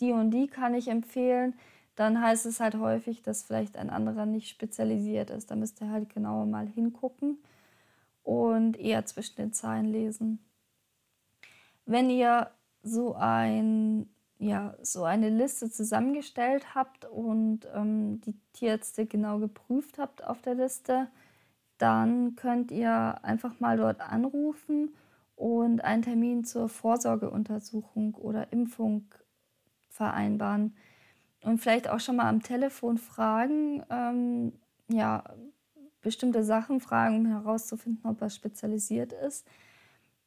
die 0.00 0.12
und 0.12 0.30
die 0.30 0.48
kann 0.48 0.74
ich 0.74 0.88
empfehlen, 0.88 1.54
dann 1.94 2.20
heißt 2.20 2.46
es 2.46 2.60
halt 2.60 2.76
häufig, 2.76 3.22
dass 3.22 3.42
vielleicht 3.42 3.76
ein 3.76 3.90
anderer 3.90 4.26
nicht 4.26 4.48
spezialisiert 4.48 5.30
ist. 5.30 5.50
Da 5.50 5.56
müsst 5.56 5.80
ihr 5.82 5.90
halt 5.90 6.08
genauer 6.08 6.46
mal 6.46 6.66
hingucken 6.66 7.38
und 8.22 8.78
eher 8.78 9.04
zwischen 9.04 9.36
den 9.36 9.52
Zeilen 9.52 9.86
lesen. 9.86 10.38
Wenn 11.84 12.08
ihr 12.08 12.50
so, 12.82 13.14
ein, 13.14 14.08
ja, 14.38 14.74
so 14.80 15.04
eine 15.04 15.28
Liste 15.28 15.70
zusammengestellt 15.70 16.74
habt 16.74 17.04
und 17.04 17.68
ähm, 17.74 18.20
die 18.22 18.34
Tierärzte 18.54 19.04
genau 19.06 19.38
geprüft 19.38 19.98
habt 19.98 20.24
auf 20.24 20.40
der 20.40 20.54
Liste, 20.54 21.08
dann 21.80 22.36
könnt 22.36 22.70
ihr 22.70 23.18
einfach 23.22 23.58
mal 23.60 23.76
dort 23.76 24.00
anrufen 24.00 24.94
und 25.36 25.82
einen 25.82 26.02
Termin 26.02 26.44
zur 26.44 26.68
Vorsorgeuntersuchung 26.68 28.14
oder 28.14 28.52
Impfung 28.52 29.06
vereinbaren 29.88 30.74
und 31.42 31.58
vielleicht 31.58 31.88
auch 31.88 32.00
schon 32.00 32.16
mal 32.16 32.28
am 32.28 32.42
Telefon 32.42 32.98
fragen, 32.98 33.82
ähm, 33.90 34.52
ja, 34.88 35.24
bestimmte 36.02 36.44
Sachen 36.44 36.80
fragen, 36.80 37.16
um 37.18 37.26
herauszufinden, 37.26 38.10
ob 38.10 38.20
er 38.20 38.30
spezialisiert 38.30 39.12
ist. 39.12 39.46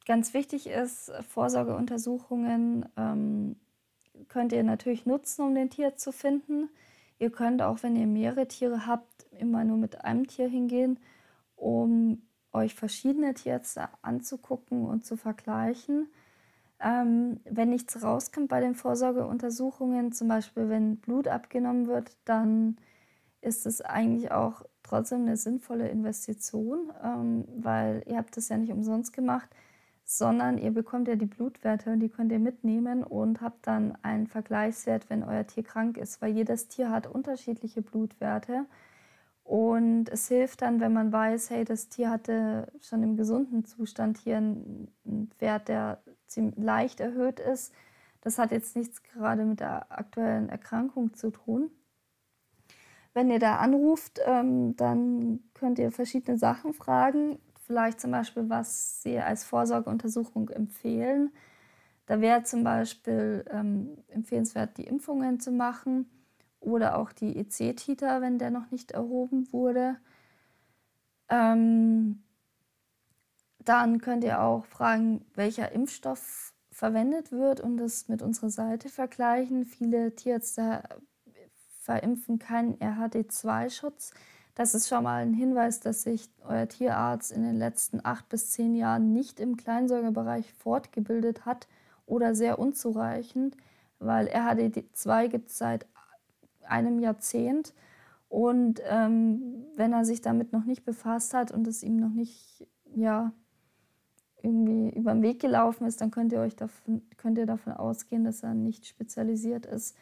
Ganz 0.06 0.34
wichtig 0.34 0.66
ist, 0.66 1.12
Vorsorgeuntersuchungen 1.28 2.86
ähm, 2.96 3.56
könnt 4.28 4.52
ihr 4.52 4.62
natürlich 4.62 5.06
nutzen, 5.06 5.42
um 5.42 5.54
den 5.54 5.70
Tier 5.70 5.96
zu 5.96 6.12
finden. 6.12 6.68
Ihr 7.18 7.30
könnt 7.30 7.62
auch, 7.62 7.82
wenn 7.82 7.96
ihr 7.96 8.06
mehrere 8.06 8.46
Tiere 8.48 8.86
habt, 8.86 9.26
immer 9.38 9.64
nur 9.64 9.76
mit 9.76 10.04
einem 10.04 10.26
Tier 10.26 10.48
hingehen, 10.48 10.98
um 11.56 12.22
euch 12.52 12.74
verschiedene 12.74 13.34
Tierärzte 13.34 13.88
anzugucken 14.02 14.86
und 14.86 15.04
zu 15.04 15.16
vergleichen. 15.16 16.08
Ähm, 16.80 17.40
wenn 17.44 17.70
nichts 17.70 18.02
rauskommt 18.02 18.48
bei 18.48 18.60
den 18.60 18.74
Vorsorgeuntersuchungen, 18.74 20.12
zum 20.12 20.28
Beispiel 20.28 20.68
wenn 20.68 20.98
Blut 20.98 21.28
abgenommen 21.28 21.86
wird, 21.86 22.16
dann 22.24 22.76
ist 23.40 23.66
es 23.66 23.80
eigentlich 23.80 24.32
auch 24.32 24.62
trotzdem 24.82 25.22
eine 25.22 25.36
sinnvolle 25.36 25.88
Investition, 25.88 26.92
ähm, 27.02 27.44
weil 27.56 28.02
ihr 28.06 28.16
habt 28.16 28.36
das 28.36 28.48
ja 28.48 28.56
nicht 28.56 28.72
umsonst 28.72 29.12
gemacht, 29.12 29.48
sondern 30.04 30.58
ihr 30.58 30.70
bekommt 30.70 31.08
ja 31.08 31.16
die 31.16 31.26
Blutwerte 31.26 31.90
und 31.90 32.00
die 32.00 32.08
könnt 32.08 32.32
ihr 32.32 32.38
mitnehmen 32.38 33.02
und 33.02 33.40
habt 33.40 33.66
dann 33.66 33.96
einen 34.02 34.26
Vergleichswert, 34.26 35.08
wenn 35.08 35.22
euer 35.22 35.46
Tier 35.46 35.62
krank 35.62 35.96
ist, 35.96 36.20
weil 36.20 36.32
jedes 36.32 36.68
Tier 36.68 36.90
hat 36.90 37.06
unterschiedliche 37.06 37.82
Blutwerte. 37.82 38.66
Und 39.44 40.08
es 40.08 40.28
hilft 40.28 40.62
dann, 40.62 40.80
wenn 40.80 40.94
man 40.94 41.12
weiß, 41.12 41.50
hey, 41.50 41.64
das 41.64 41.90
Tier 41.90 42.10
hatte 42.10 42.72
schon 42.80 43.02
im 43.02 43.16
gesunden 43.16 43.64
Zustand 43.66 44.16
hier 44.16 44.38
einen 44.38 45.30
Wert, 45.38 45.68
der 45.68 46.02
ziemlich 46.26 46.56
leicht 46.56 47.00
erhöht 47.00 47.40
ist. 47.40 47.74
Das 48.22 48.38
hat 48.38 48.52
jetzt 48.52 48.74
nichts 48.74 49.02
gerade 49.02 49.44
mit 49.44 49.60
der 49.60 49.92
aktuellen 49.92 50.48
Erkrankung 50.48 51.12
zu 51.12 51.30
tun. 51.30 51.70
Wenn 53.12 53.30
ihr 53.30 53.38
da 53.38 53.56
anruft, 53.56 54.18
ähm, 54.26 54.76
dann 54.76 55.40
könnt 55.52 55.78
ihr 55.78 55.92
verschiedene 55.92 56.38
Sachen 56.38 56.72
fragen. 56.72 57.38
Vielleicht 57.66 58.00
zum 58.00 58.10
Beispiel, 58.10 58.48
was 58.48 59.02
Sie 59.02 59.18
als 59.18 59.44
Vorsorgeuntersuchung 59.44 60.48
empfehlen. 60.48 61.30
Da 62.06 62.20
wäre 62.20 62.42
zum 62.44 62.64
Beispiel 62.64 63.44
ähm, 63.50 63.98
empfehlenswert, 64.08 64.78
die 64.78 64.86
Impfungen 64.86 65.38
zu 65.38 65.52
machen 65.52 66.06
oder 66.64 66.98
auch 66.98 67.12
die 67.12 67.36
EC-Titer, 67.38 68.20
wenn 68.20 68.38
der 68.38 68.50
noch 68.50 68.70
nicht 68.70 68.92
erhoben 68.92 69.52
wurde. 69.52 69.96
Ähm, 71.28 72.22
dann 73.58 74.00
könnt 74.00 74.24
ihr 74.24 74.40
auch 74.40 74.64
fragen, 74.66 75.24
welcher 75.34 75.72
Impfstoff 75.72 76.52
verwendet 76.70 77.32
wird 77.32 77.60
und 77.60 77.76
das 77.76 78.08
mit 78.08 78.20
unserer 78.20 78.50
Seite 78.50 78.88
vergleichen. 78.88 79.64
Viele 79.64 80.14
Tierärzte 80.14 80.82
verimpfen 81.80 82.38
keinen 82.38 82.76
RHD2-Schutz. 82.76 84.12
Das 84.54 84.74
ist 84.74 84.88
schon 84.88 85.04
mal 85.04 85.22
ein 85.22 85.34
Hinweis, 85.34 85.80
dass 85.80 86.02
sich 86.02 86.30
euer 86.42 86.68
Tierarzt 86.68 87.32
in 87.32 87.42
den 87.42 87.56
letzten 87.56 88.00
acht 88.04 88.28
bis 88.28 88.50
zehn 88.50 88.74
Jahren 88.74 89.12
nicht 89.12 89.40
im 89.40 89.56
Kleinsäugerbereich 89.56 90.52
fortgebildet 90.54 91.44
hat 91.44 91.66
oder 92.06 92.34
sehr 92.34 92.58
unzureichend, 92.58 93.56
weil 93.98 94.28
RHD2 94.28 95.28
gibt 95.28 95.50
es 95.50 95.58
seit 95.58 95.86
einem 96.66 96.98
Jahrzehnt. 96.98 97.74
Und 98.28 98.80
ähm, 98.88 99.66
wenn 99.76 99.92
er 99.92 100.04
sich 100.04 100.20
damit 100.20 100.52
noch 100.52 100.64
nicht 100.64 100.84
befasst 100.84 101.34
hat 101.34 101.52
und 101.52 101.68
es 101.68 101.82
ihm 101.82 101.96
noch 101.96 102.10
nicht 102.10 102.66
ja, 102.94 103.32
irgendwie 104.42 104.90
über 104.96 105.12
den 105.12 105.22
Weg 105.22 105.40
gelaufen 105.40 105.86
ist, 105.86 106.00
dann 106.00 106.10
könnt 106.10 106.32
ihr 106.32 106.40
euch 106.40 106.54
davon, 106.54 107.02
könnt 107.16 107.38
ihr 107.38 107.46
davon 107.46 107.72
ausgehen, 107.72 108.24
dass 108.24 108.42
er 108.42 108.54
nicht 108.54 108.86
spezialisiert 108.86 109.66
ist. 109.66 109.96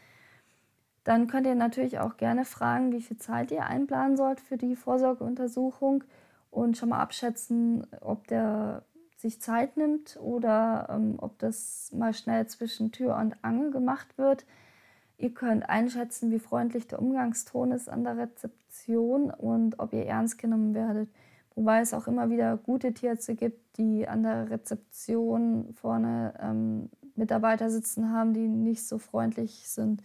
Dann 1.04 1.26
könnt 1.26 1.46
ihr 1.46 1.54
natürlich 1.54 1.98
auch 1.98 2.16
gerne 2.16 2.44
fragen, 2.44 2.92
wie 2.92 3.02
viel 3.02 3.16
Zeit 3.16 3.50
ihr 3.50 3.66
einplanen 3.66 4.16
sollt 4.16 4.40
für 4.40 4.56
die 4.56 4.76
Vorsorgeuntersuchung 4.76 6.04
und 6.50 6.76
schon 6.76 6.90
mal 6.90 7.00
abschätzen, 7.00 7.86
ob 8.00 8.26
der 8.28 8.84
sich 9.16 9.40
Zeit 9.40 9.76
nimmt 9.76 10.18
oder 10.20 10.88
ähm, 10.90 11.16
ob 11.18 11.38
das 11.38 11.90
mal 11.92 12.12
schnell 12.12 12.46
zwischen 12.46 12.92
Tür 12.92 13.16
und 13.16 13.36
Angel 13.42 13.70
gemacht 13.70 14.18
wird. 14.18 14.44
Ihr 15.22 15.32
könnt 15.32 15.68
einschätzen, 15.68 16.32
wie 16.32 16.40
freundlich 16.40 16.88
der 16.88 17.00
Umgangston 17.00 17.70
ist 17.70 17.88
an 17.88 18.02
der 18.02 18.16
Rezeption 18.16 19.30
und 19.30 19.78
ob 19.78 19.92
ihr 19.92 20.04
ernst 20.04 20.36
genommen 20.36 20.74
werdet. 20.74 21.08
Wobei 21.54 21.78
es 21.78 21.94
auch 21.94 22.08
immer 22.08 22.28
wieder 22.28 22.56
gute 22.56 22.92
Tierärzte 22.92 23.36
gibt, 23.36 23.78
die 23.78 24.08
an 24.08 24.24
der 24.24 24.50
Rezeption 24.50 25.74
vorne 25.74 26.34
ähm, 26.40 26.90
Mitarbeiter 27.14 27.70
sitzen 27.70 28.10
haben, 28.10 28.34
die 28.34 28.48
nicht 28.48 28.88
so 28.88 28.98
freundlich 28.98 29.68
sind. 29.68 30.02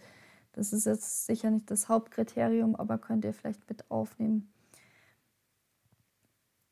Das 0.52 0.72
ist 0.72 0.86
jetzt 0.86 1.26
sicher 1.26 1.50
nicht 1.50 1.68
das 1.68 1.88
Hauptkriterium, 1.88 2.76
aber 2.76 2.96
könnt 2.96 3.24
ihr 3.24 3.34
vielleicht 3.34 3.68
mit 3.68 3.90
aufnehmen. 3.90 4.52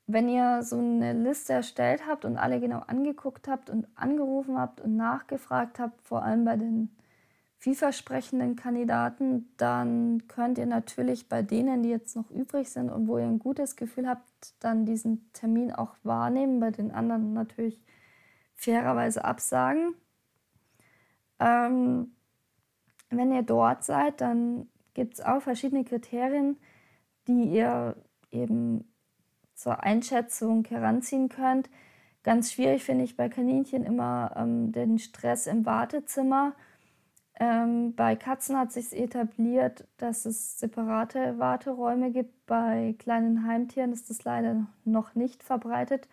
Wenn 0.06 0.28
ihr 0.28 0.62
so 0.62 0.78
eine 0.78 1.14
Liste 1.14 1.52
erstellt 1.52 2.06
habt 2.06 2.24
und 2.24 2.36
alle 2.36 2.60
genau 2.60 2.78
angeguckt 2.86 3.48
habt 3.48 3.70
und 3.70 3.88
angerufen 3.96 4.56
habt 4.56 4.80
und 4.80 4.94
nachgefragt 4.94 5.80
habt, 5.80 6.00
vor 6.02 6.22
allem 6.22 6.44
bei 6.44 6.54
den 6.54 6.96
vielversprechenden 7.66 8.54
Kandidaten, 8.54 9.52
dann 9.56 10.28
könnt 10.28 10.56
ihr 10.56 10.66
natürlich 10.66 11.28
bei 11.28 11.42
denen, 11.42 11.82
die 11.82 11.88
jetzt 11.88 12.14
noch 12.14 12.30
übrig 12.30 12.70
sind 12.70 12.90
und 12.90 13.08
wo 13.08 13.18
ihr 13.18 13.24
ein 13.24 13.40
gutes 13.40 13.74
Gefühl 13.74 14.06
habt, 14.06 14.24
dann 14.60 14.86
diesen 14.86 15.32
Termin 15.32 15.72
auch 15.72 15.96
wahrnehmen, 16.04 16.60
bei 16.60 16.70
den 16.70 16.92
anderen 16.92 17.32
natürlich 17.32 17.82
fairerweise 18.54 19.24
absagen. 19.24 19.96
Ähm, 21.40 22.12
wenn 23.10 23.32
ihr 23.32 23.42
dort 23.42 23.82
seid, 23.82 24.20
dann 24.20 24.68
gibt 24.94 25.14
es 25.14 25.20
auch 25.20 25.42
verschiedene 25.42 25.82
Kriterien, 25.82 26.58
die 27.26 27.46
ihr 27.46 27.96
eben 28.30 28.84
zur 29.56 29.82
Einschätzung 29.82 30.64
heranziehen 30.66 31.28
könnt. 31.28 31.68
Ganz 32.22 32.52
schwierig 32.52 32.84
finde 32.84 33.02
ich 33.02 33.16
bei 33.16 33.28
Kaninchen 33.28 33.82
immer 33.82 34.36
ähm, 34.36 34.70
den 34.70 35.00
Stress 35.00 35.48
im 35.48 35.66
Wartezimmer 35.66 36.54
ähm, 37.38 37.94
bei 37.94 38.16
Katzen 38.16 38.56
hat 38.58 38.72
sich 38.72 38.96
etabliert, 38.96 39.86
dass 39.98 40.24
es 40.24 40.58
separate 40.58 41.38
Warteräume 41.38 42.10
gibt. 42.10 42.46
Bei 42.46 42.94
kleinen 42.98 43.46
Heimtieren 43.46 43.92
ist 43.92 44.08
das 44.08 44.24
leider 44.24 44.66
noch 44.84 45.14
nicht 45.14 45.42
verbreitet, 45.42 46.08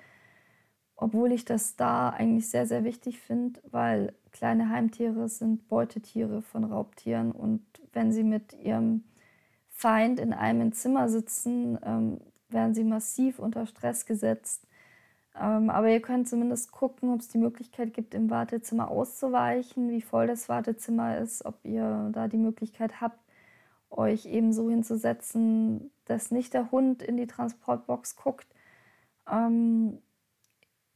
obwohl 0.96 1.32
ich 1.32 1.46
das 1.46 1.76
da 1.78 2.10
eigentlich 2.10 2.50
sehr, 2.50 2.68
sehr 2.68 2.84
wichtig 2.84 3.20
finde, 3.20 3.62
weil 3.72 4.14
kleine 4.32 4.70
Heimtiere 4.70 5.30
sind 5.30 5.68
Beutetiere 5.70 6.42
von 6.42 6.66
Raubtieren 6.66 7.32
und 7.32 7.62
wenn 7.94 8.12
sie 8.12 8.24
mit 8.24 8.54
ihrem 8.54 9.04
Feind 9.70 10.20
in 10.20 10.34
einem 10.34 10.74
Zimmer 10.74 11.08
sitzen, 11.08 11.80
ähm, 11.84 12.20
werden 12.50 12.74
sie 12.74 12.84
massiv 12.84 13.40
unter 13.40 13.66
Stress 13.66 14.06
gesetzt. 14.06 14.68
Ähm, 15.40 15.70
aber 15.70 15.90
ihr 15.90 16.02
könnt 16.02 16.28
zumindest 16.30 16.72
gucken, 16.72 17.12
ob 17.14 17.20
es 17.22 17.30
die 17.30 17.38
Möglichkeit 17.40 17.94
gibt, 17.94 18.14
im 18.14 18.30
Wartezimmer 18.30 18.90
auszuweichen, 18.90 19.90
wie 19.90 20.02
voll 20.02 20.28
das 20.28 20.48
Wartezimmer 20.50 21.18
ist, 21.18 21.46
ob 21.46 21.56
ihr 21.66 22.10
da 22.14 22.28
die 22.28 22.38
Möglichkeit 22.38 23.02
habt, 23.02 23.20
euch 23.90 24.26
eben 24.26 24.54
so 24.54 24.70
hinzusetzen, 24.70 25.92
dass 26.06 26.32
nicht 26.32 26.54
der 26.54 26.72
Hund 26.72 27.02
in 27.04 27.18
die 27.18 27.28
Transportbox 27.28 28.16
guckt. 28.16 28.48
Ähm, 29.30 30.00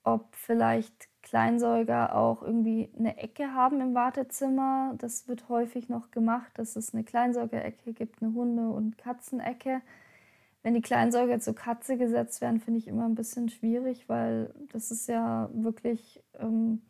ob 0.04 0.36
vielleicht 0.36 1.10
Kleinsäuger 1.22 2.16
auch 2.16 2.42
irgendwie 2.42 2.90
eine 2.98 3.18
Ecke 3.18 3.54
haben 3.54 3.82
im 3.82 3.94
Wartezimmer. 3.94 4.94
Das 4.98 5.28
wird 5.28 5.50
häufig 5.50 5.90
noch 5.90 6.12
gemacht, 6.12 6.52
dass 6.56 6.76
es 6.78 6.94
eine 6.94 7.04
Kleinsäugerecke 7.04 7.94
gibt, 7.94 8.22
eine 8.22 8.34
Hunde- 8.34 8.70
und 8.70 8.98
Katzenecke 8.98 9.82
wenn 10.64 10.74
die 10.74 10.82
Kleinsäuger 10.82 11.40
zur 11.40 11.56
Katze 11.56 11.98
gesetzt 11.98 12.42
werden, 12.42 12.60
finde 12.60 12.80
ich 12.80 12.88
immer 12.88 13.06
ein 13.06 13.16
bisschen 13.16 13.50
schwierig, 13.50 14.10
weil 14.10 14.54
das 14.72 14.92
ist 14.92 15.08
ja 15.08 15.50
wirklich, 15.54 16.22
ähm, 16.40 16.82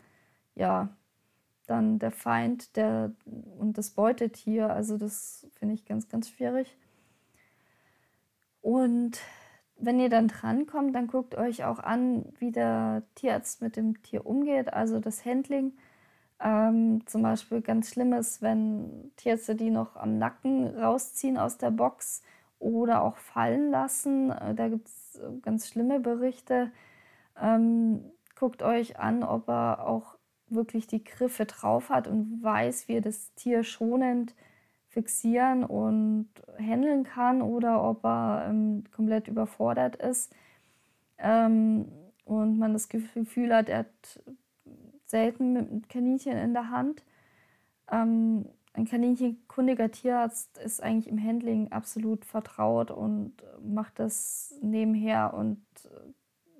ja, 0.55 0.89
dann 1.67 1.99
der 1.99 2.11
Feind 2.11 2.75
der, 2.75 3.11
und 3.59 3.77
das 3.77 3.91
Beutetier. 3.91 4.69
Also 4.71 4.97
das 4.97 5.47
finde 5.59 5.75
ich 5.75 5.85
ganz, 5.85 6.09
ganz 6.09 6.29
schwierig. 6.29 6.75
Und 8.61 9.19
wenn 9.77 9.99
ihr 9.99 10.09
dann 10.09 10.27
drankommt, 10.27 10.95
dann 10.95 11.07
guckt 11.07 11.35
euch 11.35 11.63
auch 11.65 11.79
an, 11.79 12.25
wie 12.39 12.51
der 12.51 13.03
Tierarzt 13.15 13.61
mit 13.61 13.75
dem 13.75 14.01
Tier 14.01 14.25
umgeht, 14.25 14.73
also 14.73 14.99
das 14.99 15.25
Handling. 15.25 15.73
Ähm, 16.39 17.05
zum 17.07 17.23
Beispiel 17.23 17.61
ganz 17.61 17.89
schlimm 17.91 18.13
ist, 18.13 18.41
wenn 18.41 19.11
Tierärzte 19.17 19.55
die 19.55 19.69
noch 19.71 19.95
am 19.95 20.17
Nacken 20.17 20.67
rausziehen 20.67 21.37
aus 21.37 21.57
der 21.57 21.71
Box 21.71 22.21
oder 22.59 23.01
auch 23.03 23.17
fallen 23.17 23.71
lassen. 23.71 24.31
Äh, 24.31 24.55
da 24.55 24.69
gibt 24.69 24.87
es 24.87 25.15
äh, 25.15 25.39
ganz 25.41 25.67
schlimme 25.67 25.99
Berichte. 25.99 26.71
Ähm, 27.41 28.11
guckt 28.35 28.63
euch 28.63 28.99
an, 28.99 29.23
ob 29.23 29.47
er 29.49 29.87
auch 29.87 30.17
wirklich 30.49 30.87
die 30.87 31.03
Griffe 31.03 31.45
drauf 31.45 31.89
hat 31.89 32.07
und 32.07 32.41
weiß, 32.41 32.87
wie 32.87 32.95
er 32.95 33.01
das 33.01 33.33
Tier 33.35 33.63
schonend 33.63 34.33
fixieren 34.87 35.63
und 35.63 36.29
handeln 36.57 37.03
kann 37.03 37.41
oder 37.41 37.83
ob 37.83 38.05
er 38.05 38.47
ähm, 38.49 38.85
komplett 38.91 39.27
überfordert 39.27 39.97
ist 39.97 40.33
ähm, 41.17 41.91
und 42.25 42.57
man 42.57 42.73
das 42.73 42.89
Gefühl 42.89 43.53
hat, 43.53 43.69
er 43.69 43.79
hat 43.79 44.23
selten 45.05 45.53
mit 45.53 45.89
Kaninchen 45.89 46.37
in 46.37 46.53
der 46.53 46.69
Hand. 46.69 47.03
Ähm, 47.91 48.45
ein 48.77 48.85
kaninchenkundiger 48.85 49.89
Tierarzt 49.91 50.57
ist 50.59 50.83
eigentlich 50.83 51.07
im 51.07 51.21
Handling 51.21 51.71
absolut 51.71 52.25
vertraut 52.25 52.91
und 52.91 53.33
macht 53.61 53.99
das 53.99 54.53
nebenher. 54.61 55.33
Und 55.33 55.65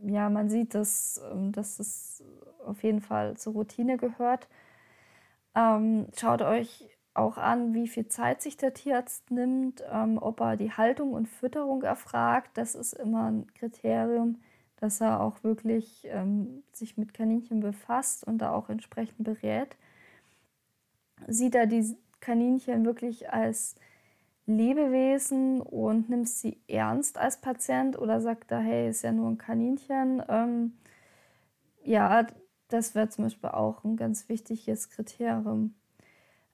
äh, 0.03 0.12
ja, 0.12 0.30
man 0.30 0.49
sieht, 0.49 0.73
dass, 0.73 1.21
ähm, 1.32 1.51
dass 1.51 1.80
es 1.80 2.23
auf 2.65 2.82
jeden 2.84 3.01
Fall 3.01 3.38
zur 3.38 3.53
Routine 3.53 3.97
gehört. 3.97 4.47
Ähm, 5.56 6.08
schaut 6.17 6.41
euch 6.41 6.89
auch 7.13 7.38
an, 7.38 7.73
wie 7.75 7.88
viel 7.88 8.08
Zeit 8.08 8.41
sich 8.41 8.58
der 8.58 8.73
Tierarzt 8.73 9.30
nimmt, 9.32 9.84
ähm, 9.91 10.17
ob 10.19 10.41
er 10.41 10.58
die 10.58 10.71
Haltung 10.71 11.13
und 11.13 11.27
Fütterung 11.27 11.84
erfragt. 11.84 12.51
Das 12.56 12.73
ist 12.75 12.93
immer 12.93 13.30
ein 13.32 13.53
Kriterium, 13.53 14.39
dass 14.77 15.01
er 15.01 15.21
auch 15.21 15.43
wirklich 15.43 16.08
ähm, 16.10 16.63
sich 16.73 16.97
mit 16.97 17.13
Kaninchen 17.13 17.60
befasst 17.60 18.23
und 18.25 18.39
da 18.39 18.51
auch 18.53 18.69
entsprechend 18.69 19.23
berät. 19.23 19.77
Sieht 21.27 21.56
er 21.56 21.65
die 21.67 21.95
Kaninchen 22.19 22.86
wirklich 22.86 23.30
als 23.32 23.75
Lebewesen 24.45 25.62
und 25.62 26.10
nimmst 26.10 26.39
sie 26.39 26.62
ernst 26.67 27.17
als 27.17 27.41
Patient 27.41 27.99
oder 27.99 28.21
sagt 28.21 28.49
da, 28.51 28.60
hey, 28.60 28.89
ist 28.89 29.03
ja 29.03 29.12
nur 29.12 29.30
ein 29.30 29.38
Kaninchen. 29.38 30.23
Ähm, 30.30 30.77
ja, 31.84 32.25
das 32.69 32.95
wäre 32.95 33.10
zum 33.10 33.25
Beispiel 33.25 33.49
auch 33.49 33.84
ein 33.84 33.97
ganz 33.97 34.30
wichtiges 34.30 34.89
Kriterium. 34.89 35.75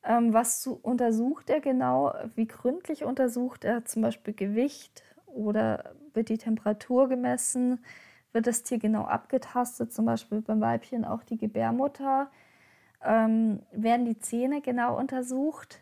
Ähm, 0.03 0.33
was 0.33 0.65
untersucht 0.67 1.49
er 1.49 1.61
genau? 1.61 2.13
Wie 2.35 2.47
gründlich 2.47 3.03
untersucht 3.03 3.63
er 3.63 3.85
zum 3.85 4.01
Beispiel 4.01 4.33
Gewicht 4.33 5.03
oder 5.27 5.95
wird 6.13 6.29
die 6.29 6.37
Temperatur 6.37 7.07
gemessen? 7.09 7.83
Wird 8.31 8.47
das 8.47 8.63
Tier 8.63 8.79
genau 8.79 9.03
abgetastet? 9.05 9.93
Zum 9.93 10.05
Beispiel 10.05 10.41
beim 10.41 10.61
Weibchen 10.61 11.05
auch 11.05 11.23
die 11.23 11.37
Gebärmutter 11.37 12.29
ähm, 13.03 13.61
werden 13.71 14.05
die 14.05 14.19
Zähne 14.19 14.61
genau 14.61 14.97
untersucht. 14.97 15.79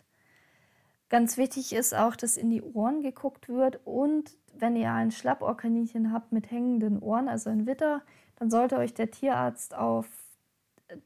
Ganz 1.09 1.37
wichtig 1.37 1.73
ist 1.73 1.93
auch, 1.93 2.15
dass 2.15 2.37
in 2.37 2.49
die 2.49 2.61
Ohren 2.61 3.01
geguckt 3.01 3.49
wird 3.49 3.79
und 3.85 4.37
wenn 4.53 4.75
ihr 4.75 4.91
ein 4.91 5.11
Schlappohrkaninchen 5.11 6.13
habt 6.13 6.31
mit 6.31 6.51
hängenden 6.51 6.99
Ohren, 6.99 7.27
also 7.27 7.49
ein 7.49 7.65
Witter, 7.65 8.01
dann 8.37 8.49
sollte 8.49 8.77
euch 8.77 8.93
der 8.93 9.11
Tierarzt 9.11 9.75
auf 9.75 10.07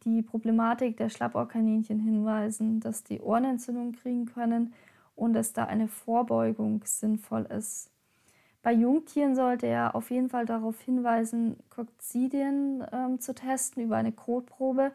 die 0.04 0.22
Problematik 0.22 0.98
der 0.98 1.10
Schlappohrkaninchen 1.10 2.00
hinweisen, 2.00 2.80
dass 2.80 3.04
die 3.04 3.22
Ohrenentzündung 3.22 3.94
kriegen 3.94 4.26
können 4.26 4.74
und 5.16 5.34
dass 5.34 5.54
da 5.54 5.66
eine 5.66 5.88
Vorbeugung 5.88 6.82
sinnvoll 6.86 7.44
ist. 7.46 7.92
Bei 8.62 8.72
Jungtieren 8.74 9.36
sollte 9.36 9.68
er 9.68 9.96
auf 9.96 10.10
jeden 10.10 10.30
Fall 10.30 10.46
darauf 10.46 10.82
hinweisen, 10.82 11.58
Kokzidien 11.70 12.84
ähm, 12.92 13.20
zu 13.20 13.36
testen 13.36 13.84
über 13.84 13.98
eine 13.98 14.12
Kotprobe. 14.12 14.92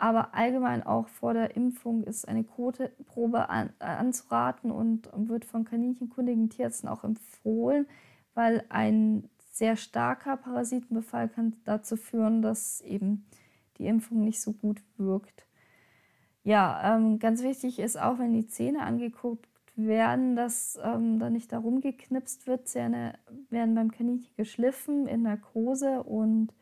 Aber 0.00 0.34
allgemein 0.34 0.82
auch 0.82 1.08
vor 1.08 1.34
der 1.34 1.56
Impfung 1.56 2.04
ist 2.04 2.26
eine 2.26 2.42
Kotprobe 2.42 3.50
an, 3.50 3.68
äh, 3.80 3.84
anzuraten 3.84 4.70
und 4.70 5.10
wird 5.12 5.44
von 5.44 5.66
kaninchenkundigen 5.66 6.48
Tierärzten 6.48 6.88
auch 6.88 7.04
empfohlen, 7.04 7.86
weil 8.32 8.64
ein 8.70 9.28
sehr 9.52 9.76
starker 9.76 10.38
Parasitenbefall 10.38 11.28
kann 11.28 11.56
dazu 11.66 11.98
führen, 11.98 12.40
dass 12.40 12.80
eben 12.80 13.26
die 13.76 13.88
Impfung 13.88 14.22
nicht 14.22 14.40
so 14.40 14.54
gut 14.54 14.80
wirkt. 14.96 15.46
Ja, 16.44 16.96
ähm, 16.96 17.18
ganz 17.18 17.42
wichtig 17.42 17.78
ist 17.78 18.00
auch, 18.00 18.18
wenn 18.18 18.32
die 18.32 18.46
Zähne 18.46 18.84
angeguckt 18.84 19.50
werden, 19.76 20.34
dass 20.34 20.78
ähm, 20.82 21.18
da 21.18 21.28
nicht 21.28 21.52
darum 21.52 21.82
geknipst 21.82 22.46
wird. 22.46 22.68
Zähne 22.68 23.18
werden 23.50 23.74
beim 23.74 23.90
Kaninchen 23.90 24.34
geschliffen 24.38 25.06
in 25.06 25.20
Narkose 25.24 26.02
und 26.04 26.54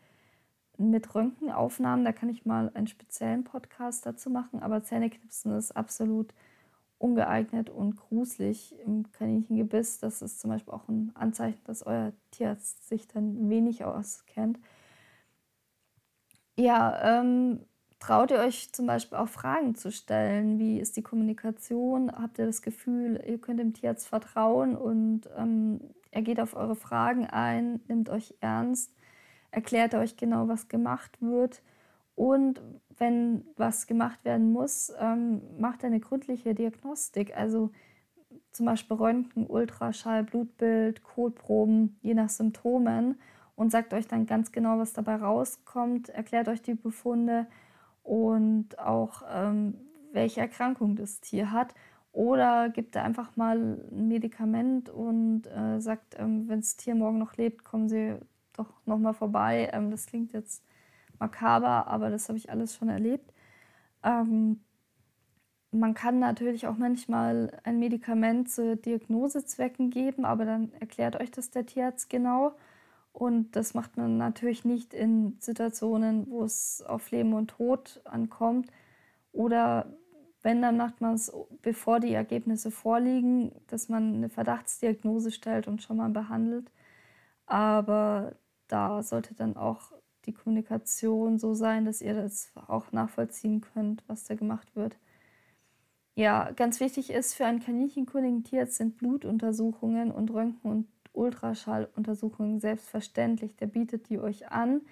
mit 0.79 1.15
Röntgenaufnahmen. 1.15 2.05
Da 2.05 2.13
kann 2.13 2.29
ich 2.29 2.47
mal 2.47 2.71
einen 2.75 2.87
speziellen 2.87 3.45
Podcast 3.45 4.07
dazu 4.07 4.31
machen, 4.31 4.63
aber 4.63 4.83
Zähneknipsen 4.83 5.57
ist 5.57 5.73
absolut 5.73 6.33
ungeeignet 6.99 7.71
und 7.71 7.97
gruselig 7.97 8.75
im 8.85 9.11
Kaninchengebiss. 9.13 9.99
Das 9.99 10.23
ist 10.23 10.41
zum 10.41 10.51
Beispiel 10.51 10.73
auch 10.73 10.89
ein 10.89 11.13
Anzeichen, 11.15 11.61
dass 11.65 11.85
euer 11.85 12.13
Tierarzt 12.31 12.89
sich 12.89 13.07
dann 13.07 13.51
wenig 13.51 13.85
auskennt. 13.85 14.59
Ja, 16.57 17.21
ähm, 17.21 17.61
Traut 18.01 18.31
ihr 18.31 18.39
euch 18.39 18.73
zum 18.73 18.87
Beispiel 18.87 19.19
auch 19.19 19.29
Fragen 19.29 19.75
zu 19.75 19.91
stellen? 19.91 20.59
Wie 20.59 20.79
ist 20.79 20.97
die 20.97 21.03
Kommunikation? 21.03 22.13
Habt 22.13 22.39
ihr 22.39 22.47
das 22.47 22.63
Gefühl, 22.63 23.21
ihr 23.27 23.39
könnt 23.39 23.59
dem 23.59 23.75
Tierarzt 23.75 24.07
vertrauen 24.07 24.77
und 24.77 25.29
ähm, 25.37 25.81
er 26.13 26.23
geht 26.23 26.41
auf 26.41 26.55
eure 26.55 26.77
Fragen 26.77 27.27
ein, 27.27 27.81
nimmt 27.89 28.09
euch 28.09 28.35
ernst, 28.41 28.95
erklärt 29.51 29.95
euch 29.95 30.17
genau, 30.17 30.49
was 30.49 30.69
gemacht 30.69 31.19
wird 31.21 31.63
und 32.15 32.61
wenn 32.99 33.45
was 33.57 33.87
gemacht 33.87 34.25
werden 34.25 34.53
muss, 34.53 34.93
ähm, 34.99 35.41
macht 35.59 35.85
er 35.85 35.87
eine 35.87 36.01
gründliche 36.01 36.55
Diagnostik. 36.55 37.37
Also 37.37 37.71
zum 38.51 38.67
Beispiel 38.67 38.97
Röntgen, 38.97 39.47
Ultraschall, 39.47 40.25
Blutbild, 40.25 41.03
Kotproben, 41.05 41.97
je 42.03 42.15
nach 42.15 42.29
Symptomen 42.29 43.21
und 43.55 43.71
sagt 43.71 43.95
euch 43.95 44.09
dann 44.09 44.27
ganz 44.27 44.53
genau, 44.53 44.79
was 44.79 44.93
dabei 44.93 45.17
rauskommt, 45.17 46.09
erklärt 46.09 46.49
euch 46.49 46.63
die 46.63 46.75
Befunde 46.75 47.47
und 48.03 48.79
auch 48.79 49.23
ähm, 49.33 49.75
welche 50.13 50.41
Erkrankung 50.41 50.97
das 50.97 51.21
Tier 51.21 51.53
hat. 51.53 51.75
Oder 52.13 52.69
gibt 52.71 52.97
er 52.97 53.05
einfach 53.05 53.37
mal 53.37 53.59
ein 53.59 54.09
Medikament 54.09 54.89
und 54.89 55.47
äh, 55.47 55.81
sagt, 55.81 56.17
ähm, 56.19 56.49
wenn 56.49 56.61
das 56.61 56.77
Tier 56.77 56.95
morgen 56.95 57.19
noch 57.19 57.37
lebt, 57.37 57.65
kommen 57.65 57.89
Sie 57.89 58.17
doch 58.59 58.73
nochmal 58.87 59.15
vorbei. 59.15 59.71
Ähm, 59.73 59.91
das 59.91 60.07
klingt 60.07 60.33
jetzt 60.33 60.65
makaber, 61.19 61.87
aber 61.89 62.11
das 62.11 62.29
habe 62.29 62.39
ich 62.39 62.51
alles 62.51 62.75
schon 62.77 62.89
erlebt. 62.89 63.33
Ähm, 64.03 64.61
man 65.71 65.95
kann 65.95 66.19
natürlich 66.19 66.67
auch 66.67 66.77
manchmal 66.77 67.61
ein 67.65 67.79
Medikament 67.79 68.51
zu 68.51 68.77
Diagnosezwecken 68.77 69.91
geben, 69.91 70.25
aber 70.25 70.45
dann 70.45 70.73
erklärt 70.81 71.21
euch 71.21 71.31
das 71.31 71.51
der 71.51 71.67
Tierarzt 71.67 72.09
genau. 72.09 72.57
Und 73.13 73.57
das 73.57 73.75
macht 73.75 73.97
man 73.97 74.17
natürlich 74.17 74.65
nicht 74.65 74.95
in 74.95 75.37
Situationen, 75.41 76.31
wo 76.31 76.45
es 76.45 76.83
auf 76.87 77.11
Leben 77.11 77.35
und 77.35 77.49
Tod 77.51 78.01
ankommt. 78.05 78.71
Oder 79.33 79.93
wenn, 80.43 80.63
dann 80.63 80.77
macht 80.77 81.01
man 81.01 81.15
es, 81.15 81.33
bevor 81.63 82.01
die 82.01 82.15
Ergebnisse 82.15 82.71
vorliegen, 82.71 83.53
dass 83.67 83.89
man 83.89 84.15
eine 84.15 84.29
Verdachtsdiagnose 84.29 85.33
stellt 85.33 85.69
und 85.69 85.83
schon 85.83 85.97
mal 85.97 86.11
behandelt. 86.11 86.71
Aber 87.47 88.35
da 88.69 89.03
sollte 89.03 89.35
dann 89.35 89.57
auch 89.57 89.93
die 90.27 90.33
Kommunikation 90.33 91.39
so 91.39 91.55
sein, 91.55 91.85
dass 91.85 92.03
ihr 92.03 92.15
das 92.15 92.53
auch 92.69 92.93
nachvollziehen 92.93 93.61
könnt, 93.61 94.05
was 94.07 94.25
da 94.25 94.35
gemacht 94.35 94.77
wird. 94.77 94.97
Ja, 96.15 96.51
ganz 96.51 96.81
wichtig 96.81 97.11
ist 97.11 97.35
für 97.35 97.47
einen 97.47 97.61
kaninchenkundigen 97.61 98.45
Tierarzt 98.45 98.77
sind 98.77 98.99
Blutuntersuchungen 98.99 100.11
und 100.11 100.31
Röntgen- 100.31 100.71
und 100.71 100.89
Ultraschalluntersuchungen 101.13 102.61
selbstverständlich. 102.61 103.57
Der 103.57 103.67
bietet 103.67 104.09
die 104.09 104.19
euch 104.19 104.51
an. 104.51 104.83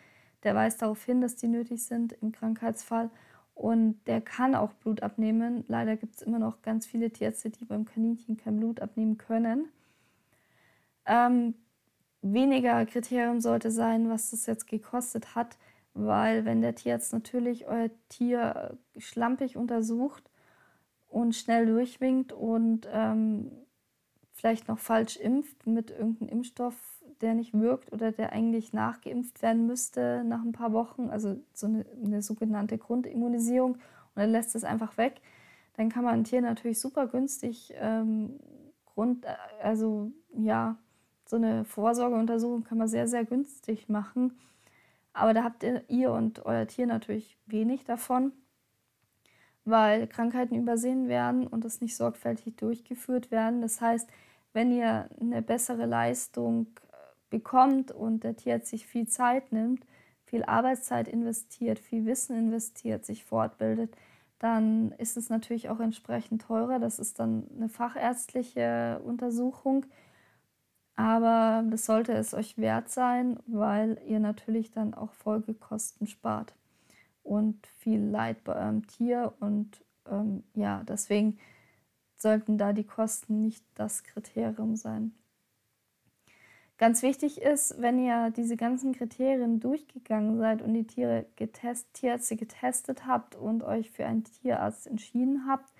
Der 0.45 0.55
weist 0.55 0.83
darauf 0.83 1.05
hin, 1.05 1.21
dass 1.21 1.37
die 1.37 1.49
nötig 1.49 1.85
sind 1.85 2.12
im 2.23 2.33
Krankheitsfall. 2.33 3.11
Und 3.55 4.05
der 4.07 4.21
kann 4.21 4.55
auch 4.55 4.73
Blut 4.75 5.03
abnehmen. 5.03 5.65
Leider 5.67 5.97
gibt 5.97 6.17
es 6.17 6.23
immer 6.23 6.39
noch 6.39 6.62
ganz 6.62 6.87
viele 6.87 7.11
Tierärzte, 7.11 7.51
die 7.51 7.65
beim 7.65 7.87
Kaninchen 7.87 8.37
kein 8.37 8.59
Blut 8.59 8.81
abnehmen 8.81 9.19
können. 9.19 9.69
Ähm, 11.07 11.55
weniger 12.33 12.85
Kriterium 12.87 13.41
sollte 13.41 13.71
sein, 13.71 14.09
was 14.09 14.31
das 14.31 14.47
jetzt 14.47 14.67
gekostet 14.67 15.35
hat, 15.35 15.59
weil 15.95 16.45
wenn 16.45 16.61
der 16.61 16.75
Tierarzt 16.75 17.12
natürlich 17.12 17.67
euer 17.67 17.91
Tier 18.09 18.77
schlampig 18.99 19.57
untersucht 19.57 20.31
und 21.09 21.35
schnell 21.35 21.67
durchwinkt 21.67 22.33
und 22.33 22.89
ähm, 22.93 23.51
vielleicht 24.33 24.69
noch 24.69 24.79
falsch 24.79 25.17
impft 25.17 25.67
mit 25.67 25.91
irgendeinem 25.91 26.29
Impfstoff, 26.29 26.75
der 27.23 27.35
nicht 27.35 27.55
wirkt 27.55 27.93
oder 27.93 28.12
der 28.12 28.33
eigentlich 28.33 28.75
nachgeimpft 28.75 29.41
werden 29.41 29.67
müsste 29.67 30.23
nach 30.25 30.43
ein 30.43 30.53
paar 30.53 30.73
Wochen, 30.73 31.09
also 31.09 31.37
so 31.55 31.67
eine, 31.67 31.87
eine 32.05 32.21
sogenannte 32.21 32.77
Grundimmunisierung, 32.77 33.73
und 33.75 34.23
er 34.23 34.27
lässt 34.27 34.55
es 34.55 34.65
einfach 34.65 34.99
weg, 34.99 35.21
dann 35.77 35.89
kann 35.89 36.05
man 36.05 36.15
ein 36.15 36.25
Tier 36.25 36.43
natürlich 36.43 36.81
super 36.81 37.07
günstig 37.07 37.73
ähm, 37.77 38.39
Grund, 38.85 39.27
also 39.62 40.11
ja, 40.35 40.77
so 41.27 41.37
eine 41.37 41.65
Vorsorgeuntersuchung 41.65 42.65
kann 42.65 42.79
man 42.79 42.89
sehr, 42.89 43.09
sehr 43.09 43.25
günstig 43.25 43.89
machen. 43.89 44.39
Aber 45.12 45.35
da 45.35 45.45
habt 45.45 45.62
ihr, 45.62 45.83
ihr 45.89 46.12
und 46.12 46.45
euer 46.47 46.67
Tier 46.67 46.87
natürlich 46.87 47.37
wenig 47.47 47.85
davon, 47.85 48.33
weil 49.65 50.07
Krankheiten 50.07 50.55
übersehen 50.55 51.09
werden 51.09 51.47
und 51.47 51.65
das 51.65 51.81
nicht 51.81 51.97
sorgfältig 51.97 52.57
durchgeführt 52.57 53.31
werden. 53.31 53.62
Das 53.62 53.81
heißt, 53.81 54.09
wenn 54.53 54.71
ihr 54.71 55.09
eine 55.21 55.43
bessere 55.43 55.87
Leistung 55.87 56.67
äh, 56.91 56.97
bekommt 57.31 57.93
und 57.93 58.25
der 58.25 58.37
Tierarzt 58.37 58.69
sich 58.69 58.87
viel 58.87 59.09
Zeit 59.09 59.53
nimmt, 59.53 59.85
viel 60.25 60.45
Arbeitszeit 60.45 61.09
investiert, 61.09 61.79
viel 61.79 62.05
Wissen 62.07 62.37
investiert, 62.37 63.05
sich 63.05 63.25
fortbildet, 63.25 63.97
dann 64.39 64.93
ist 64.93 65.17
es 65.17 65.31
natürlich 65.31 65.69
auch 65.71 65.81
entsprechend 65.81 66.43
teurer. 66.43 66.79
Das 66.79 66.99
ist 66.99 67.19
dann 67.19 67.47
eine 67.57 67.69
fachärztliche 67.69 69.01
Untersuchung. 69.05 69.87
Aber 70.97 71.63
das 71.71 71.85
sollte 71.85 72.13
es 72.13 72.33
euch 72.33 72.57
wert 72.57 72.91
sein, 72.91 73.39
weil 73.47 74.01
ihr 74.07 74.19
natürlich 74.19 74.71
dann 74.71 74.95
auch 74.95 75.13
Folgekosten 75.13 76.07
spart 76.07 76.55
und 77.23 77.67
viel 77.79 78.01
Leid 78.01 78.43
bei 78.45 78.57
eurem 78.57 78.87
Tier. 78.87 79.35
Und 79.41 79.85
ähm, 80.11 80.43
ja, 80.55 80.83
deswegen 80.89 81.39
sollten 82.17 82.57
da 82.57 82.73
die 82.73 82.87
Kosten 82.87 83.43
nicht 83.43 83.65
das 83.75 84.05
Kriterium 84.05 84.77
sein. 84.77 85.13
Ganz 86.79 87.03
wichtig 87.03 87.41
ist, 87.41 87.81
wenn 87.81 87.99
ihr 87.99 88.31
diese 88.31 88.57
ganzen 88.57 88.95
Kriterien 88.95 89.61
durchgegangen 89.61 90.39
seid 90.39 90.61
und 90.61 90.75
die 90.75 90.87
Tiere 90.87 91.27
getest, 91.37 91.93
Tierärzte 91.95 92.37
getestet 92.37 93.07
habt 93.07 93.35
und 93.35 93.63
euch 93.63 93.91
für 93.91 94.05
einen 94.05 94.25
Tierarzt 94.25 94.87
entschieden 94.87 95.47
habt, 95.47 95.73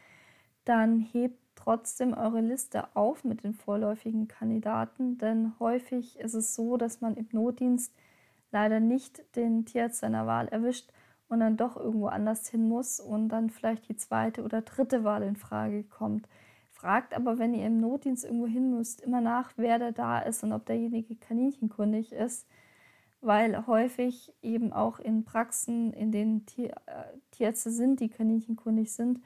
dann 0.65 0.99
hebt 0.99 1.39
trotzdem 1.67 2.15
eure 2.15 2.41
Liste 2.41 2.85
auf 2.95 3.25
mit 3.25 3.43
den 3.43 3.53
vorläufigen 3.53 4.29
Kandidaten, 4.29 5.19
denn 5.19 5.59
häufig 5.59 6.17
ist 6.21 6.35
es 6.35 6.55
so, 6.55 6.77
dass 6.77 7.01
man 7.01 7.17
im 7.17 7.27
Notdienst 7.33 7.93
leider 8.53 8.79
nicht 8.79 9.25
den 9.35 9.67
Tierarzt 9.67 9.99
seiner 9.99 10.29
Wahl 10.29 10.47
erwischt 10.47 10.93
und 11.27 11.41
dann 11.41 11.57
doch 11.57 11.77
irgendwo 11.77 12.07
anders 12.07 12.49
hin 12.49 12.69
muss 12.69 13.01
und 13.01 13.31
dann 13.31 13.51
vielleicht 13.51 13.89
die 13.89 13.97
zweite 13.97 14.45
oder 14.45 14.63
dritte 14.63 15.03
Wahl 15.03 15.25
in 15.25 15.35
Frage 15.35 15.83
kommt. 15.83 16.29
Fragt 16.71 17.17
aber, 17.17 17.41
wenn 17.41 17.53
ihr 17.53 17.67
im 17.67 17.81
Notdienst 17.81 18.25
irgendwo 18.25 18.47
hin 18.47 18.71
müsst, 18.71 19.01
immer 19.01 19.21
nach, 19.21 19.51
wer 19.57 19.81
da 19.81 19.91
da 19.91 20.21
ist 20.21 20.45
und 20.45 20.53
ob 20.53 20.67
derjenige 20.67 21.17
kaninchenkundig 21.17 22.13
ist, 22.13 22.47
weil 23.21 23.67
häufig 23.67 24.33
eben 24.41 24.73
auch 24.73 25.01
in 25.01 25.25
Praxen, 25.25 25.93
in 25.93 26.13
denen 26.13 26.47
Tier, 26.47 26.71
äh, 26.87 27.19
Tierärzte 27.33 27.73
sind, 27.73 27.99
die 27.99 28.09
kaninchenkundig 28.09 28.93
sind, 28.93 29.21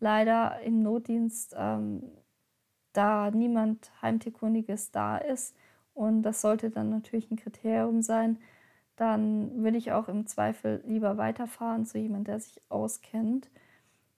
leider 0.00 0.60
im 0.62 0.82
Notdienst 0.82 1.54
ähm, 1.56 2.02
da 2.92 3.30
niemand 3.30 3.90
Heimtierkundiges 4.02 4.90
da 4.90 5.18
ist. 5.18 5.54
Und 5.94 6.22
das 6.22 6.40
sollte 6.40 6.70
dann 6.70 6.90
natürlich 6.90 7.30
ein 7.30 7.36
Kriterium 7.36 8.02
sein, 8.02 8.38
dann 8.96 9.62
würde 9.62 9.76
ich 9.76 9.92
auch 9.92 10.08
im 10.08 10.26
Zweifel 10.26 10.82
lieber 10.86 11.18
weiterfahren 11.18 11.84
zu 11.84 11.98
jemandem, 11.98 12.24
der 12.24 12.40
sich 12.40 12.62
auskennt. 12.70 13.50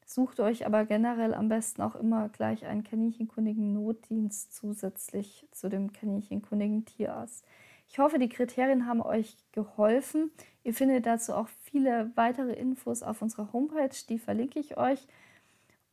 Sucht 0.07 0.41
euch 0.41 0.65
aber 0.67 0.85
generell 0.85 1.35
am 1.35 1.49
besten 1.49 1.83
auch 1.83 1.97
immer 1.97 2.29
gleich 2.31 2.65
einen 2.65 2.85
kaninchenkundigen 2.85 3.75
Notdienst 3.75 4.55
zusätzlich 4.55 5.47
zu 5.53 5.69
dem 5.69 5.93
kaninchenkundigen 5.93 6.85
Tierarzt. 6.85 7.45
Ich 7.89 7.99
hoffe, 7.99 8.19
die 8.19 8.29
Kriterien 8.29 8.87
haben 8.87 9.03
euch 9.03 9.37
geholfen. 9.53 10.31
Ihr 10.63 10.75
findet 10.75 11.07
dazu 11.07 11.35
auch 11.35 11.49
viele 11.49 12.11
weitere 12.15 12.53
Infos 12.53 13.03
auf 13.03 13.21
unserer 13.21 13.53
Homepage, 13.53 13.95
die 14.09 14.19
verlinke 14.19 14.61
ich 14.61 14.77
euch. 14.77 15.07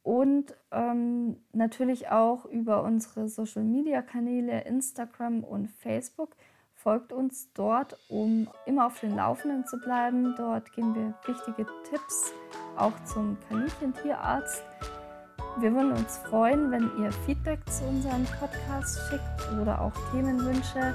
Und 0.05 0.55
ähm, 0.71 1.37
natürlich 1.51 2.09
auch 2.09 2.45
über 2.45 2.83
unsere 2.83 3.27
Social-Media-Kanäle 3.27 4.61
Instagram 4.61 5.43
und 5.43 5.67
Facebook. 5.67 6.35
Folgt 6.75 7.11
uns 7.11 7.51
dort, 7.53 7.97
um 8.07 8.47
immer 8.67 8.85
auf 8.85 8.99
den 8.99 9.15
Laufenden 9.15 9.65
zu 9.65 9.79
bleiben. 9.79 10.35
Dort 10.37 10.71
geben 10.73 10.93
wir 10.93 11.15
wichtige 11.25 11.65
Tipps 11.89 12.33
auch 12.77 12.93
zum 13.05 13.35
Kaninchentierarzt. 13.49 14.61
Wir 15.57 15.73
würden 15.73 15.93
uns 15.93 16.17
freuen, 16.19 16.69
wenn 16.69 16.83
ihr 17.01 17.11
Feedback 17.25 17.67
zu 17.67 17.83
unserem 17.85 18.25
Podcast 18.25 18.99
schickt 19.09 19.59
oder 19.59 19.81
auch 19.81 19.93
Themenwünsche. 20.11 20.93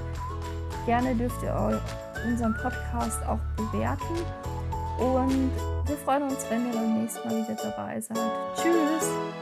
Gerne 0.86 1.16
dürft 1.16 1.42
ihr 1.42 1.82
unseren 2.28 2.54
Podcast 2.62 3.26
auch 3.26 3.40
bewerten. 3.56 4.59
Und 5.00 5.50
wir 5.86 5.96
freuen 6.04 6.24
uns, 6.24 6.44
wenn 6.50 6.66
ihr 6.66 6.74
beim 6.74 7.00
nächsten 7.00 7.26
Mal 7.26 7.38
wieder 7.38 7.54
dabei 7.54 8.00
seid. 8.00 8.18
Tschüss! 8.54 9.39